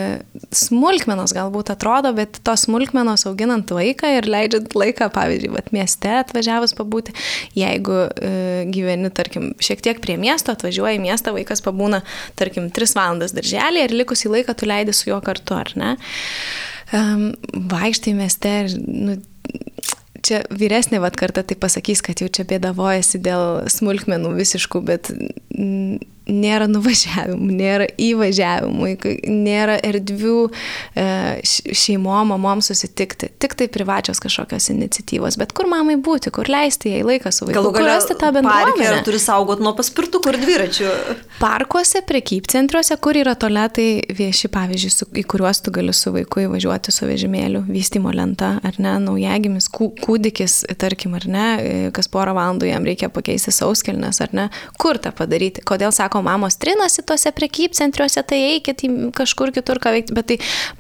[0.55, 6.77] smulkmenos galbūt atrodo, bet tos smulkmenos auginant vaiką ir leidžiant laiką, pavyzdžiui, vat, mieste atvažiavus
[6.79, 7.16] pabūti,
[7.59, 8.35] jeigu e,
[8.72, 12.03] gyveni, tarkim, šiek tiek prie miesto, atvažiuoji į miestą, vaikas pabūna,
[12.38, 15.96] tarkim, 3 valandas darželį ir likusį laiką tu leidi su juo kartu, ar ne?
[16.96, 17.33] Um,
[17.72, 19.18] vaikštai mieste ir nu,
[20.22, 25.12] čia vyresnė vat karta tai pasakys, kad jau čia bėdavojasi dėl smulkmenų visiškų, bet
[26.33, 28.90] nėra nuvažiavimų, nėra įvažiavimų,
[29.29, 31.07] nėra erdvių e,
[31.45, 35.38] šeimom, mamom susitikti, tik tai privačios kažkokios iniciatyvos.
[35.40, 38.88] Bet kur mamai būti, kur leisti jai laiką su vaiku, Galų kur rasti tą bendruomenę?
[38.88, 40.90] Parke turi saugot nuo paspirtukų ir dviračių.
[41.42, 46.95] Parkuose, prekybcentriuose, kur yra toletai vieši, pavyzdžiui, su, į kuriuos tu gali su vaiku įvažiuoti
[46.95, 51.47] su vežimėliu, vystimo lenta, ar ne, naujagimis, kūdikis, tarkim, ar ne,
[51.95, 54.49] kas porą valandų jam reikia pakeisti sauskelnes, ar ne,
[54.81, 59.95] kur tą padaryti, kodėl sako, mamos trinasi tuose prekybcentriuose, tai eikit į kažkur kitur ką
[59.97, 60.39] veikti, bet tai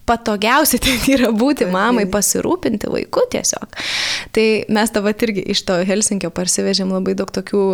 [0.08, 3.78] patogiausia tai yra būti mamai, pasirūpinti vaiku tiesiog.
[4.34, 7.64] Tai mes dabar irgi iš to Helsinkio parsivežėm labai daug tokių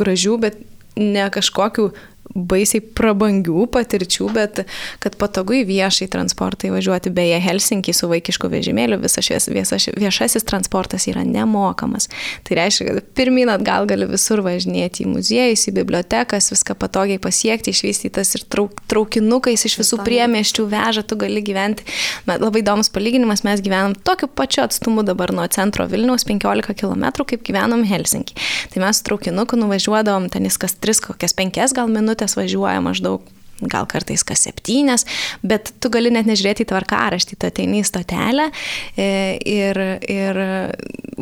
[0.00, 0.62] gražių, bet
[0.98, 1.90] ne kažkokių
[2.34, 4.62] baisiai prabangių patirčių, bet
[5.02, 10.46] kad patogu į viešai transportą įvažiuoti, beje, Helsinkį su vaikišku vežimėliu, visas šies, viešas, viešasis
[10.48, 12.08] transportas yra nemokamas.
[12.46, 17.72] Tai reiškia, kad pirmin atgal gali visur važinėti į muziejus, į bibliotekas, viską patogiai pasiekti,
[17.74, 21.86] išvystytas ir trauk, traukinukais iš visų priemeščių veža, tu gali gyventi.
[22.28, 27.08] Bet labai įdomus palyginimas, mes gyvenam tokiu pačiu atstumu dabar nuo centro Vilniaus 15 km,
[27.24, 28.36] kaip gyvenom Helsinkį.
[28.72, 33.22] Tai mes traukinuku nuvažiuodavom ten kas 3, kokias 5 gal minutės minutės važiuoja maždaug
[33.58, 35.04] gal kartais kas septynės,
[35.42, 38.52] bet tu gali net nežiūrėti į tvarkaraštį, tu ateini į stotelę
[38.94, 40.38] e, ir, ir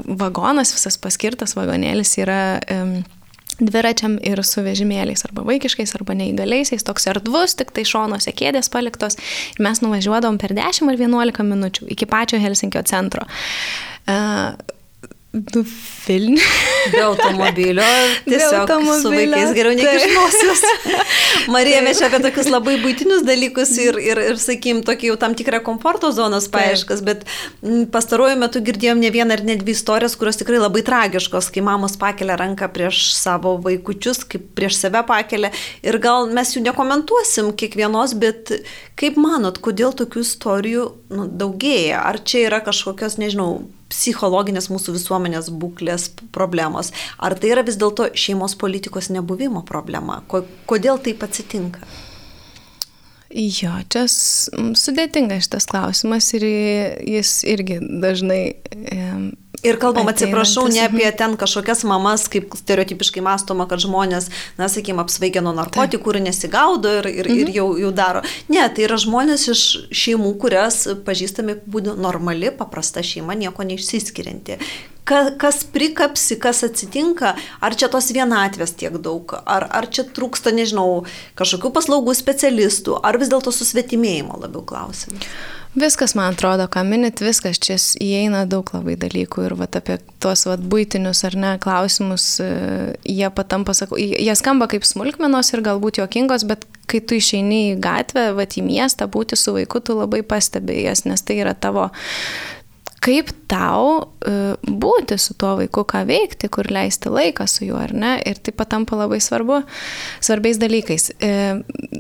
[0.04, 2.60] vagonas, visas paskirtas vagonėlis yra
[3.56, 9.16] dviračiam ir su vežimėliais, arba vaikiškais, arba neįgaliaisiais, toks erdvus, tik tai šonuose kėdės paliktos.
[9.56, 13.24] Ir mes nuvažiuodavom per 10 ar 11 minučių iki pačio Helsinkio centro.
[15.36, 15.62] Nu,
[16.06, 16.40] Vilnių.
[16.92, 17.84] Be automobilio.
[18.24, 19.00] Tiesiog Be automobilio.
[19.02, 20.62] su vaikais geriau nekišnosius.
[21.54, 25.34] Marija, mes čia apie tokius labai būtinius dalykus ir, ir, ir sakykim, tokį jau tam
[25.36, 27.26] tikrą komforto zonos paaiškas, bet
[27.92, 31.98] pastaruoju metu girdėjom ne vieną ir ne dvi istorijas, kurios tikrai labai tragiškos, kai mamos
[32.00, 35.52] pakelia ranką prieš savo vaikučius, kaip prieš save pakelia.
[35.84, 38.54] Ir gal mes jų nekomentuosim kiekvienos, bet
[38.96, 42.02] kaip manot, kodėl tokių istorijų nu, daugėja?
[42.08, 46.92] Ar čia yra kažkokios, nežinau, psichologinės mūsų visuomenės būklės problemos.
[47.22, 50.20] Ar tai yra vis dėlto šeimos politikos nebuvimo problema?
[50.26, 51.86] Kodėl taip atsitinka?
[53.36, 58.40] Jo, čia sudėtingas šitas klausimas ir jis irgi dažnai
[59.64, 65.00] Ir kalbam, atsiprašau, ne apie ten kažkokias mamas, kaip stereotipiškai mąstoma, kad žmonės, na, sakykime,
[65.04, 67.40] apsvaigę nuo narkotikų ir nesigaudo ir, ir, mhm.
[67.44, 68.24] ir jau, jau daro.
[68.52, 69.64] Ne, tai yra žmonės iš
[69.94, 74.60] šeimų, kurias pažįstami būdų normali, paprasta šeima, nieko neišsiskirianti
[75.06, 81.04] kas prikapsi, kas atsitinka, ar čia tos vienatvės tiek daug, ar, ar čia trūksta, nežinau,
[81.38, 85.30] kažkokių paslaugų specialistų, ar vis dėlto susvetimėjimo labiau klausimas.
[85.76, 90.46] Viskas, man atrodo, ką minit, viskas čia įeina daug labai dalykų ir vat, apie tuos
[90.48, 92.48] vat, būtinius ar ne klausimus, e,
[93.04, 97.78] jie patampa, sakau, jie skamba kaip smulkmenos ir galbūt juokingos, bet kai tu išeini į
[97.84, 101.90] gatvę, vat, į miestą, būti su vaiku, tu labai pastebėjęs, nes tai yra tavo
[103.04, 107.94] kaip tau uh, būti su tuo vaiku, ką veikti, kur leisti laiką su juo, ar
[107.94, 108.16] ne?
[108.26, 109.60] Ir tai patampa labai svarbu,
[110.24, 111.08] svarbiais dalykais.
[111.22, 111.32] E,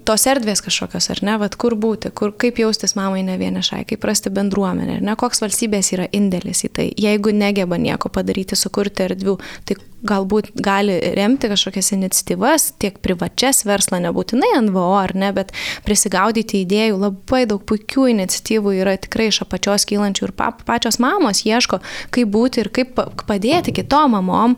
[0.06, 1.36] tos erdvės kažkokios, ar ne?
[1.40, 5.16] Vat kur būti, kur, kaip jaustis mamai ne vienišai, kaip rasti bendruomenę, ar ne?
[5.18, 6.88] Koks valstybės yra indėlis į tai.
[7.00, 14.00] Jeigu negeba nieko padaryti, sukurti erdvių, tai galbūt gali remti kažkokias iniciatyvas, tiek privačias verslą,
[14.04, 15.52] nebūtinai NVO ar ne, bet
[15.86, 16.98] prisigaudyti idėjų.
[17.00, 20.34] Labai daug puikių iniciatyvų yra tikrai iš apačios kylančių ir
[20.68, 21.80] pačios mamos ieško,
[22.14, 22.96] kaip būti ir kaip
[23.26, 24.56] padėti kitom mamom.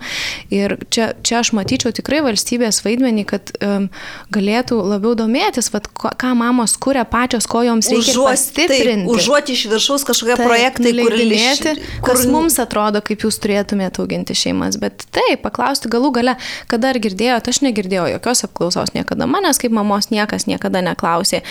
[0.54, 3.88] Ir čia, čia aš matyčiau tikrai valstybės vaidmenį, kad um,
[4.34, 9.08] galėtų labiau domėtis, vat, ką mamos kuria pačios, ko joms reikia užuot, pastiprinti.
[9.08, 12.12] Taip, užuot iš viršaus kažkokie taip, projektai, kur leidinėti, kur...
[12.12, 14.78] kas mums atrodo, kaip jūs turėtumėte auginti šeimas.
[14.80, 16.38] Bet taip, paklausti galų gale,
[16.70, 21.42] kada ar girdėjote, aš negirdėjau jokios apklausos niekada, manęs kaip mamos niekas niekada neklausė,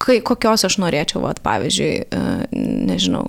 [0.00, 2.22] kai, kokios aš norėčiau, vat, pavyzdžiui, e,
[2.88, 3.28] nežinau,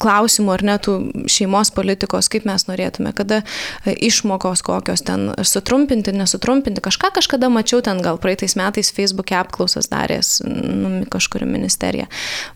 [0.00, 0.94] klausimų ar netų
[1.30, 6.82] šeimos politikos, kaip mes norėtume, kada e, išmokos kokios ten sutrumpinti, nesutrumpinti.
[6.84, 12.08] Kažką kažkada mačiau ten gal praeitais metais Facebook'e apklausas daręs nu, kažkuri ministerija.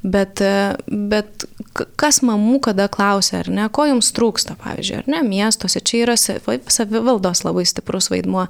[0.02, 1.46] Bet, e, bet
[2.00, 6.16] kas mamų kada klausia, ar ne, ko jums trūksta, pavyzdžiui, ar ne, miestuose, čia yra
[6.18, 8.46] savivaldos labai stiprus vaidmuo.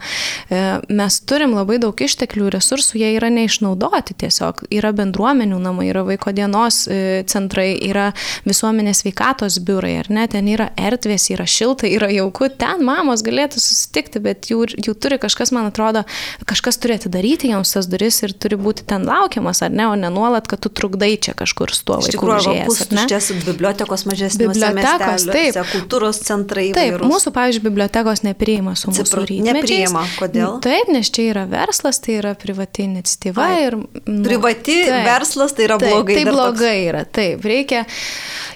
[0.49, 4.67] E, mes turim labai daug išteklių, resursų, jie yra neišnaudoti tiesiog.
[4.75, 6.85] Yra bendruomenių namai, yra vaiko dienos
[7.31, 8.11] centrai, yra
[8.47, 13.23] visuomenės visuomenės veikatos biurai, ar ne, ten yra erdvės, yra šilta, yra jauku, ten mamos
[13.25, 16.05] galėtų susitikti, bet jų, jų turi kažkas, man atrodo,
[16.45, 20.11] kažkas turi atidaryti joms tas duris ir turi būti ten laukiamas, ar ne, o ne
[20.13, 22.09] nuolat, kad tu trukdai čia kažkur su tuo vaiku.
[22.09, 24.59] Iš tikrųjų, čia su bibliotekos mažesnės.
[24.59, 25.61] Bibliotekos, taip.
[25.73, 26.69] Kultūros centrai.
[26.75, 27.11] Taip, įvairūs.
[27.11, 29.49] mūsų, pavyzdžiui, bibliotekos nepriima su mūsų rytmečiais.
[29.61, 30.59] Nepriima, kodėl?
[30.65, 33.49] Taip, nes čia yra verslas, tai yra privati iniciatyva.
[33.49, 36.19] Ai, ir, nu, privati taip, verslas tai yra taip, blogai.
[36.19, 36.89] Tai blogai toks...
[36.91, 37.85] yra, taip, reikia.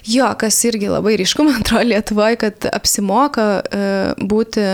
[0.09, 4.65] Jo, kas irgi labai ryšku, man atrodo, Lietuvoje, kad apsimoka uh, būti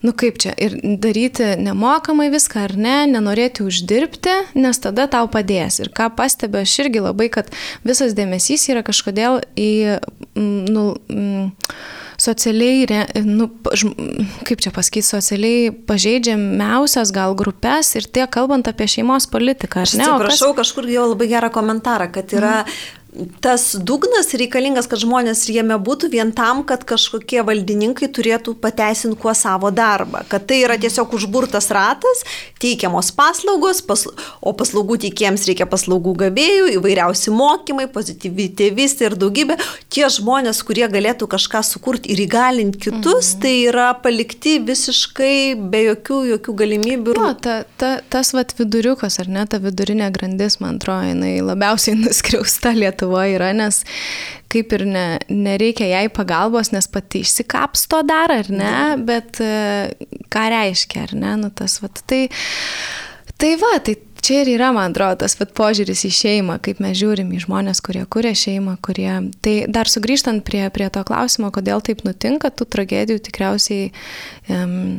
[0.00, 5.80] nu kaip čia, ir daryti nemokamai viską ar ne, nenorėti uždirbti, nes tada tau padės.
[5.82, 7.50] Ir ką pastebiu aš irgi labai, kad
[7.84, 10.00] visas dėmesys yra kažkodėl į,
[10.40, 10.86] nu,
[12.20, 13.48] socialiai, nu,
[14.48, 19.84] kaip čia pasakyti, socialiai pažeidžiamiausias gal grupės ir tiek kalbant apie šeimos politiką.
[19.84, 20.64] Aš atsiprašau, kas...
[20.64, 22.99] kažkur jau labai gerą komentarą, kad yra mm
[23.40, 29.32] tas dugnas reikalingas, kad žmonės jame būtų vien tam, kad kažkokie valdininkai turėtų pateisinti kuo
[29.34, 30.22] savo darbą.
[30.30, 32.22] Kad tai yra tiesiog užburtas ratas,
[32.62, 39.58] teikiamos paslaugos, pasl o paslaugų teikėjams reikia paslaugų gavėjų, įvairiausi mokymai, pozityvi tėvystė ir daugybė.
[39.90, 43.42] Tie žmonės, kurie galėtų kažką sukurti ir įgalinti kitus, mhm.
[43.42, 47.16] tai yra palikti visiškai be jokių, jokių galimybių.
[47.18, 51.98] Jo, ta, ta, tas vat viduriukas, ar ne, ta vidurinė grandis, man atrodo, jinai labiausiai
[51.98, 53.26] nuskriausta Lietuva.
[53.30, 53.82] Yra, nes
[54.50, 59.94] kaip ir ne, nereikia jai pagalbos, nes pati išsikapsto dar, ar ne, bet e,
[60.28, 62.28] ką reiškia, ar ne, nu tas, vat, tai,
[63.38, 66.98] tai va, tai čia ir yra, man atrodo, tas vat, požiūris į šeimą, kaip mes
[66.98, 69.12] žiūrim į žmonės, kurie kuria šeimą, kurie...
[69.40, 73.92] Tai dar sugrįžtant prie, prie to klausimo, kodėl taip nutinka, tų tragedijų tikriausiai
[74.50, 74.98] um,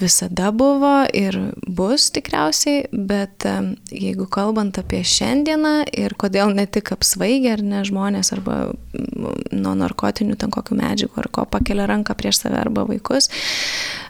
[0.00, 3.44] visada buvo ir bus tikriausiai, bet
[3.92, 8.58] jeigu kalbant apie šiandieną ir kodėl ne tik apsvaigę ar ne žmonės arba
[9.52, 13.30] nuo narkotinių ten kokių medžiagų ar ko pakelia ranką prieš save arba vaikus.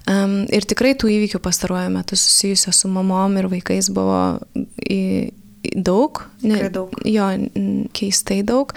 [0.05, 4.23] Ir tikrai tų įvykių pastaruoju metu susijusio su mamom ir vaikais buvo
[5.75, 6.93] daug, ne, daug.
[7.09, 7.31] Jo,
[7.97, 8.75] keistai daug.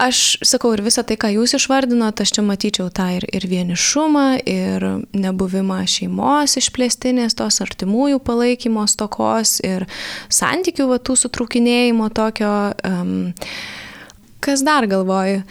[0.00, 3.46] Uh, aš sakau ir visą tai, ką jūs išvardinot, aš čia matyčiau tą ir, ir
[3.50, 9.86] vienišumą, ir nebuvimą šeimos išplėstinės, tos artimųjų palaikymo stokos, ir
[10.32, 12.54] santykių vatų sutrukinėjimo tokio.
[12.86, 13.12] Um,
[14.44, 15.44] kas dar galvoju?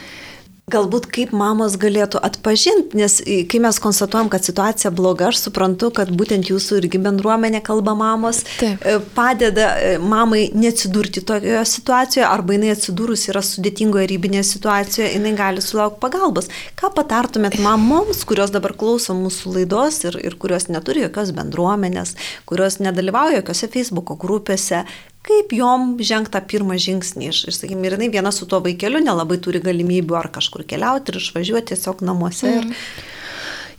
[0.72, 6.12] Galbūt kaip mamos galėtų atpažinti, nes kai mes konstatuojam, kad situacija bloga, aš suprantu, kad
[6.16, 8.84] būtent jūsų irgi bendruomenė kalba mamos Taip.
[8.86, 15.36] E, padeda e, mamai neatsidurti tokioje situacijoje, arba jinai atsidūrus yra sudėtingoje rybinėje situacijoje, jinai
[15.38, 16.50] gali sulaukti pagalbos.
[16.80, 22.16] Ką patartumėt mamoms, kurios dabar klauso mūsų laidos ir, ir kurios neturi jokios bendruomenės,
[22.50, 24.86] kurios nedalyvauja jokiose Facebook grupėse,
[25.30, 27.30] kaip jom žengti tą pirmą žingsnį.
[27.30, 31.14] Ir, ir sakykime, ir jinai viena su tuo vaikeliu nelabai turi galimybių ar kažkur keliauti
[31.14, 32.50] ir išvažiuoti tiesiog namuose.
[32.50, 32.74] Mm.
[32.74, 33.18] Ir...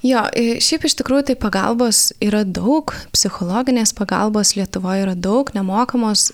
[0.01, 0.23] Jo,
[0.65, 6.31] šiaip iš tikrųjų tai pagalbos yra daug, psichologinės pagalbos Lietuvoje yra daug, nemokamos,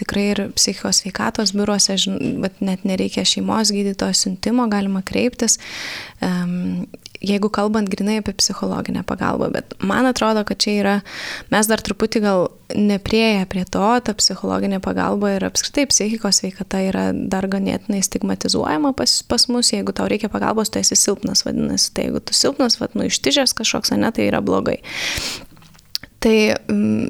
[0.00, 1.98] tikrai ir psichikos veikatos biuruose,
[2.40, 5.58] bet net nereikia šeimos gydytojo siuntimo, galima kreiptis
[7.20, 10.94] jeigu kalbant grinai apie psichologinę pagalbą, bet man atrodo, kad čia yra,
[11.52, 17.04] mes dar truputį gal neprieėję prie to, ta psichologinė pagalba ir apskritai psichikos veikata yra
[17.12, 22.08] dar ganėtinai stigmatizuojama pas, pas mus, jeigu tau reikia pagalbos, tu esi silpnas, vadinasi, tai
[22.08, 24.80] jeigu tu silpnas, vad, nu ištižęs kažkoks, ne, tai yra blogai.
[26.20, 27.08] Tai mm,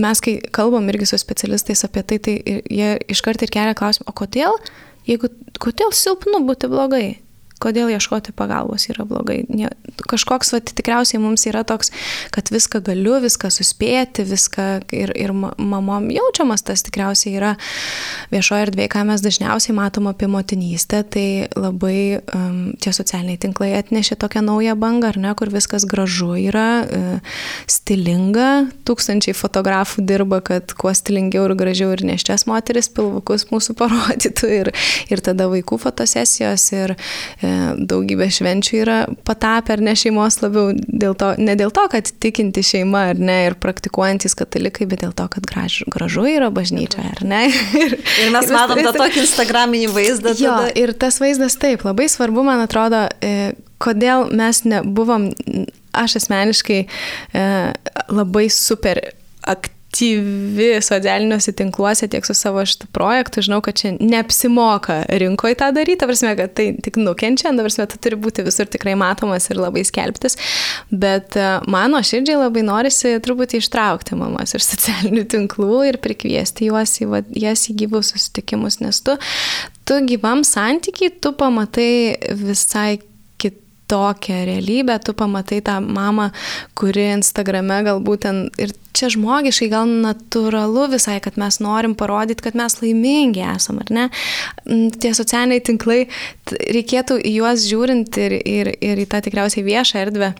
[0.00, 4.16] mes, kai kalbam irgi su specialistais apie tai, tai jie iškart ir kelia klausimą, o
[4.16, 4.60] kodėl,
[5.08, 5.32] jeigu,
[5.62, 7.06] kodėl silpnu būti blogai?
[7.62, 9.40] Kodėl ieškoti pagalbos yra blogai.
[10.10, 11.92] Kažkoks, va, tikriausiai mums yra toks,
[12.34, 17.54] kad viską galiu, viską suspėti, viską ir, ir mamom jaučiamas tas tikriausiai yra
[18.34, 21.26] viešoje erdvėje, ką mes dažniausiai matom apie motinystę, tai
[21.56, 26.68] labai um, tie socialiniai tinklai atnešė tokią naują bangą, ar ne, kur viskas gražu yra,
[26.84, 27.40] uh,
[27.70, 28.50] stilinga,
[28.86, 34.72] tūkstančiai fotografų dirba, kad kuo stilingiau ir gražiau ir neščias moteris pilvukus mūsų parodytų ir,
[35.12, 36.96] ir tada vaikų fotosesijos ir
[37.76, 42.64] daugybė švenčių yra patapę ar ne šeimos labiau, dėl to, ne dėl to, kad tikinti
[42.66, 47.22] šeima ar ne ir praktikuojantis katalikai, bet dėl to, kad gražu, gražu yra bažnyčia ar
[47.26, 47.44] ne.
[47.86, 50.32] Ir, ir mes matom tą tokį instagraminį vaizdą.
[50.38, 50.72] Jo, tada.
[50.78, 55.30] ir tas vaizdas taip, labai svarbu, man atrodo, e, kodėl mes nebuvom,
[55.96, 57.46] aš asmeniškai e,
[58.12, 59.02] labai super
[59.46, 63.44] aktyviai aktyvi socialiniuose tinkluose tiek su savo šitų projektų.
[63.46, 68.00] Žinau, kad čia neapsimoka rinkoje tą daryti, prasme, kad tai tik nukenčia, dabar prasme, tu
[68.02, 70.36] turi būti visur tikrai matomas ir labai skelbtis.
[70.90, 76.98] Bet e, mano širdžiai labai norisi truputį ištraukti mamas iš socialinių tinklų ir prikviesti juos
[77.00, 79.16] į, va, jas į gyvus susitikimus, nes tu,
[79.88, 81.92] tu gyvam santykiai, tu pamatai
[82.36, 82.98] visai
[83.86, 86.30] tokią realybę, tu pamatai tą mamą,
[86.74, 92.56] kuri Instagrame galbūt ten ir čia žmogiškai gal natūralu visai, kad mes norim parodyti, kad
[92.58, 94.08] mes laimingi esam, ar ne?
[94.64, 96.00] Mm, tie socialiniai tinklai,
[96.50, 100.34] reikėtų į juos žiūrint ir, ir, ir į tą tikriausiai viešą erdvę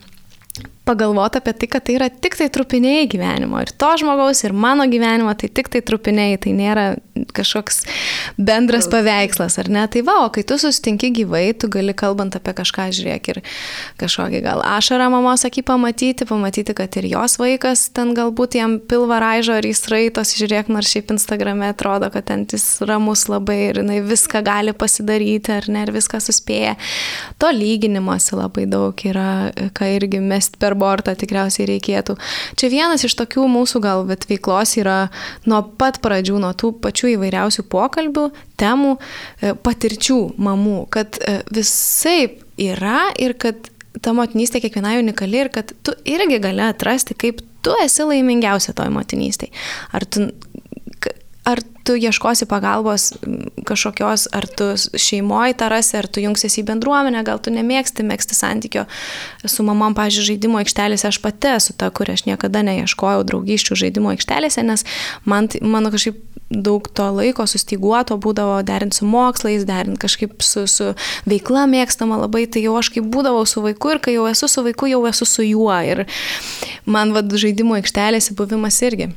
[0.87, 3.59] pagalvoti apie tai, kad tai yra tik tai trupiniai gyvenimo.
[3.65, 6.85] Ir to žmogaus, ir mano gyvenimo, tai tik tai trupiniai, tai nėra
[7.35, 7.83] kažkoks
[8.39, 9.83] bendras paveikslas, ar ne?
[9.91, 13.41] Tai va, o kai tu susitinki gyvai, tu gali kalbant apie kažką žiūrėk ir
[14.01, 19.19] kažkokį gal ašarą mamos akį pamatyti, pamatyti, kad ir jos vaikas ten galbūt jam pilva
[19.25, 23.83] raižo ar jis raitos, žiūrėk, nors šiaip Instagrame atrodo, kad ten jis ramus labai ir
[23.83, 26.77] jinai viską gali pasidaryti, ar ne, ir viską suspėja.
[27.43, 32.17] To lyginimuose labai daug yra, ką irgi mest per bortą tikriausiai reikėtų.
[32.57, 35.11] Čia vienas iš tokių mūsų gal bet veiklos yra
[35.47, 38.97] nuo pat pradžių, nuo tų pačių įvairiausių pokalbių, temų,
[39.43, 43.57] e, patirčių mamų, kad e, visai yra ir kad
[44.03, 48.93] ta motinystė kiekvienai unikali ir kad tu irgi gali atrasti, kaip tu esi laimingiausia toj
[48.93, 49.53] motinystėje.
[49.93, 50.29] Ar tu
[51.47, 53.13] ar tu ieškosi pagalbos
[53.67, 58.35] kažkokios, ar tu šeimoje tą rasi, ar tu jungsies į bendruomenę, gal tu nemėgsti mėgsti
[58.35, 58.87] santykio
[59.47, 64.11] su mamom, pažiūrėjau, žaidimo aikštelėse, aš pati esu ta, kur aš niekada neieškojau draugysčių žaidimo
[64.17, 64.83] aikštelėse, nes
[65.25, 66.19] man, mano kažkaip
[66.51, 70.93] daug to laiko sustiguoto būdavo derinti su mokslais, derinti kažkaip su, su
[71.27, 74.63] veikla mėgstama labai, tai jau aš kaip būdavau su vaiku ir kai jau esu su
[74.67, 75.75] vaiku, jau esu su juo.
[75.87, 76.07] Ir
[76.87, 79.11] man vad žaidimo aikštelėse buvimas irgi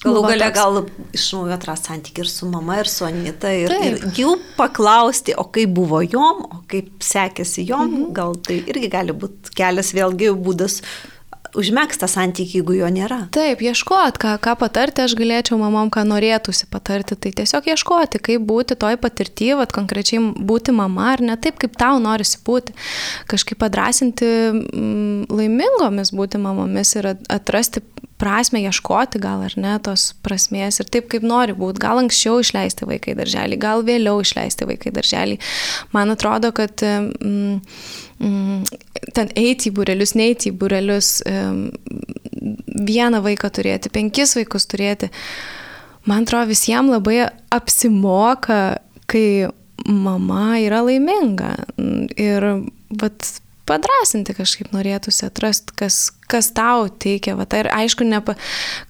[0.00, 0.78] Galų gale gal
[1.12, 3.84] iš naujo atrasti santykių ir su mama, ir su Anita, ir, Taip.
[3.84, 8.12] ir jų paklausti, o kaip buvo jom, o kaip sekėsi jom, mhm.
[8.16, 10.80] gal tai irgi gali būti kelias vėlgi būdas
[11.58, 13.20] užmėgsta santykių, jeigu jo nėra.
[13.34, 18.44] Taip, ieškot, ką, ką patarti aš galėčiau mamom, ką norėtųsi patarti, tai tiesiog ieškoti, kaip
[18.46, 22.76] būti toj patirtyje, vad konkrečiai būti mama ar ne taip, kaip tau norisi būti.
[23.30, 27.84] Kažkaip padrasinti mm, laimingomis būti mamomis ir atrasti
[28.20, 31.80] prasme ieškoti gal ar ne tos prasmės ir taip, kaip nori būti.
[31.82, 35.38] Gal anksčiau išleisti vaikai darželį, gal vėliau išleisti vaikai darželį.
[35.96, 37.60] Man atrodo, kad mm,
[38.20, 41.12] mm, ten eiti į burelius, neiti į burelius,
[42.90, 45.10] vieną vaiką turėti, penkis vaikus turėti.
[46.08, 48.80] Man atrodo, visiems labai apsimoka,
[49.10, 49.50] kai
[49.86, 51.52] mama yra laiminga.
[52.16, 52.46] Ir
[53.00, 53.32] vat,
[53.70, 55.98] padrasinti kažkaip norėtųsi atrasti, kas,
[56.30, 57.36] kas tau teikia.
[57.38, 58.20] Va, ir aišku, ne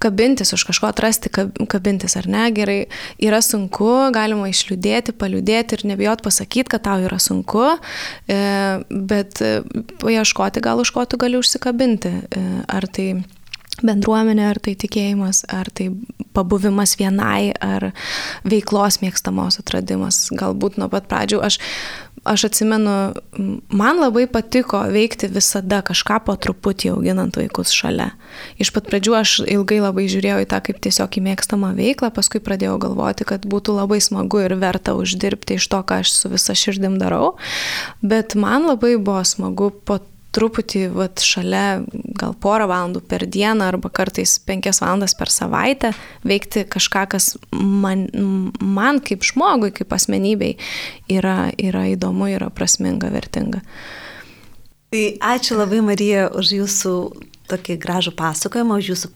[0.02, 2.78] kabintis už kažko, atrasti kabintis ar ne, gerai,
[3.22, 7.66] yra sunku, galima išliūdėti, paliūdėti ir nebijot pasakyti, kad tau yra sunku,
[8.30, 8.40] e,
[8.90, 9.42] bet
[10.02, 12.16] paieškoti gal už ko tu gali užsikabinti.
[12.30, 13.10] E, ar tai
[13.86, 15.90] bendruomenė, ar tai tikėjimas, ar tai
[16.36, 17.90] pabuvimas vienai, ar
[18.48, 20.26] veiklos mėgstamos atradimas.
[20.36, 21.60] Galbūt nuo pat pradžių aš,
[22.24, 23.12] aš atsimenu,
[23.68, 28.10] man labai patiko veikti visada kažką po truputį auginant vaikus šalia.
[28.60, 32.42] Iš pat pradžių aš ilgai labai žiūrėjau į tą kaip tiesiog į mėgstamą veiklą, paskui
[32.44, 36.56] pradėjau galvoti, kad būtų labai smagu ir verta uždirbti iš to, ką aš su visa
[36.56, 37.36] širdim darau.
[38.02, 40.00] Bet man labai buvo smagu po
[40.34, 41.82] truputį vat, šalia
[42.18, 45.92] gal porą valandų per dieną arba kartais penkias valandas per savaitę
[46.26, 48.06] veikti kažką, kas man,
[48.60, 50.56] man kaip žmogui, kaip asmenybei
[51.10, 53.64] yra, yra įdomu, yra prasminga, vertinga.
[54.90, 55.02] Tai
[55.34, 56.94] ačiū labai Marija už jūsų
[57.50, 59.10] tokį gražų pasakojimą, už jūsų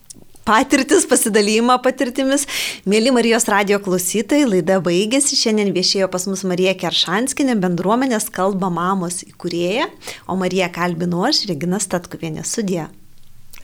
[0.45, 2.45] patirtis, pasidalymą patirtimis.
[2.89, 5.39] Mėly Marijos radio klausytojai, laida baigėsi.
[5.39, 9.89] Šiandien viešėjo pas mus Marija Keršanskinė, bendruomenės kalba mamos įkūrėja,
[10.29, 12.45] o Marija kalbino aš, Regina Statkuvienė.
[12.47, 12.87] Sudė.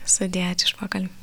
[0.02, 1.21] Sudė, ačiū iš pokalbį.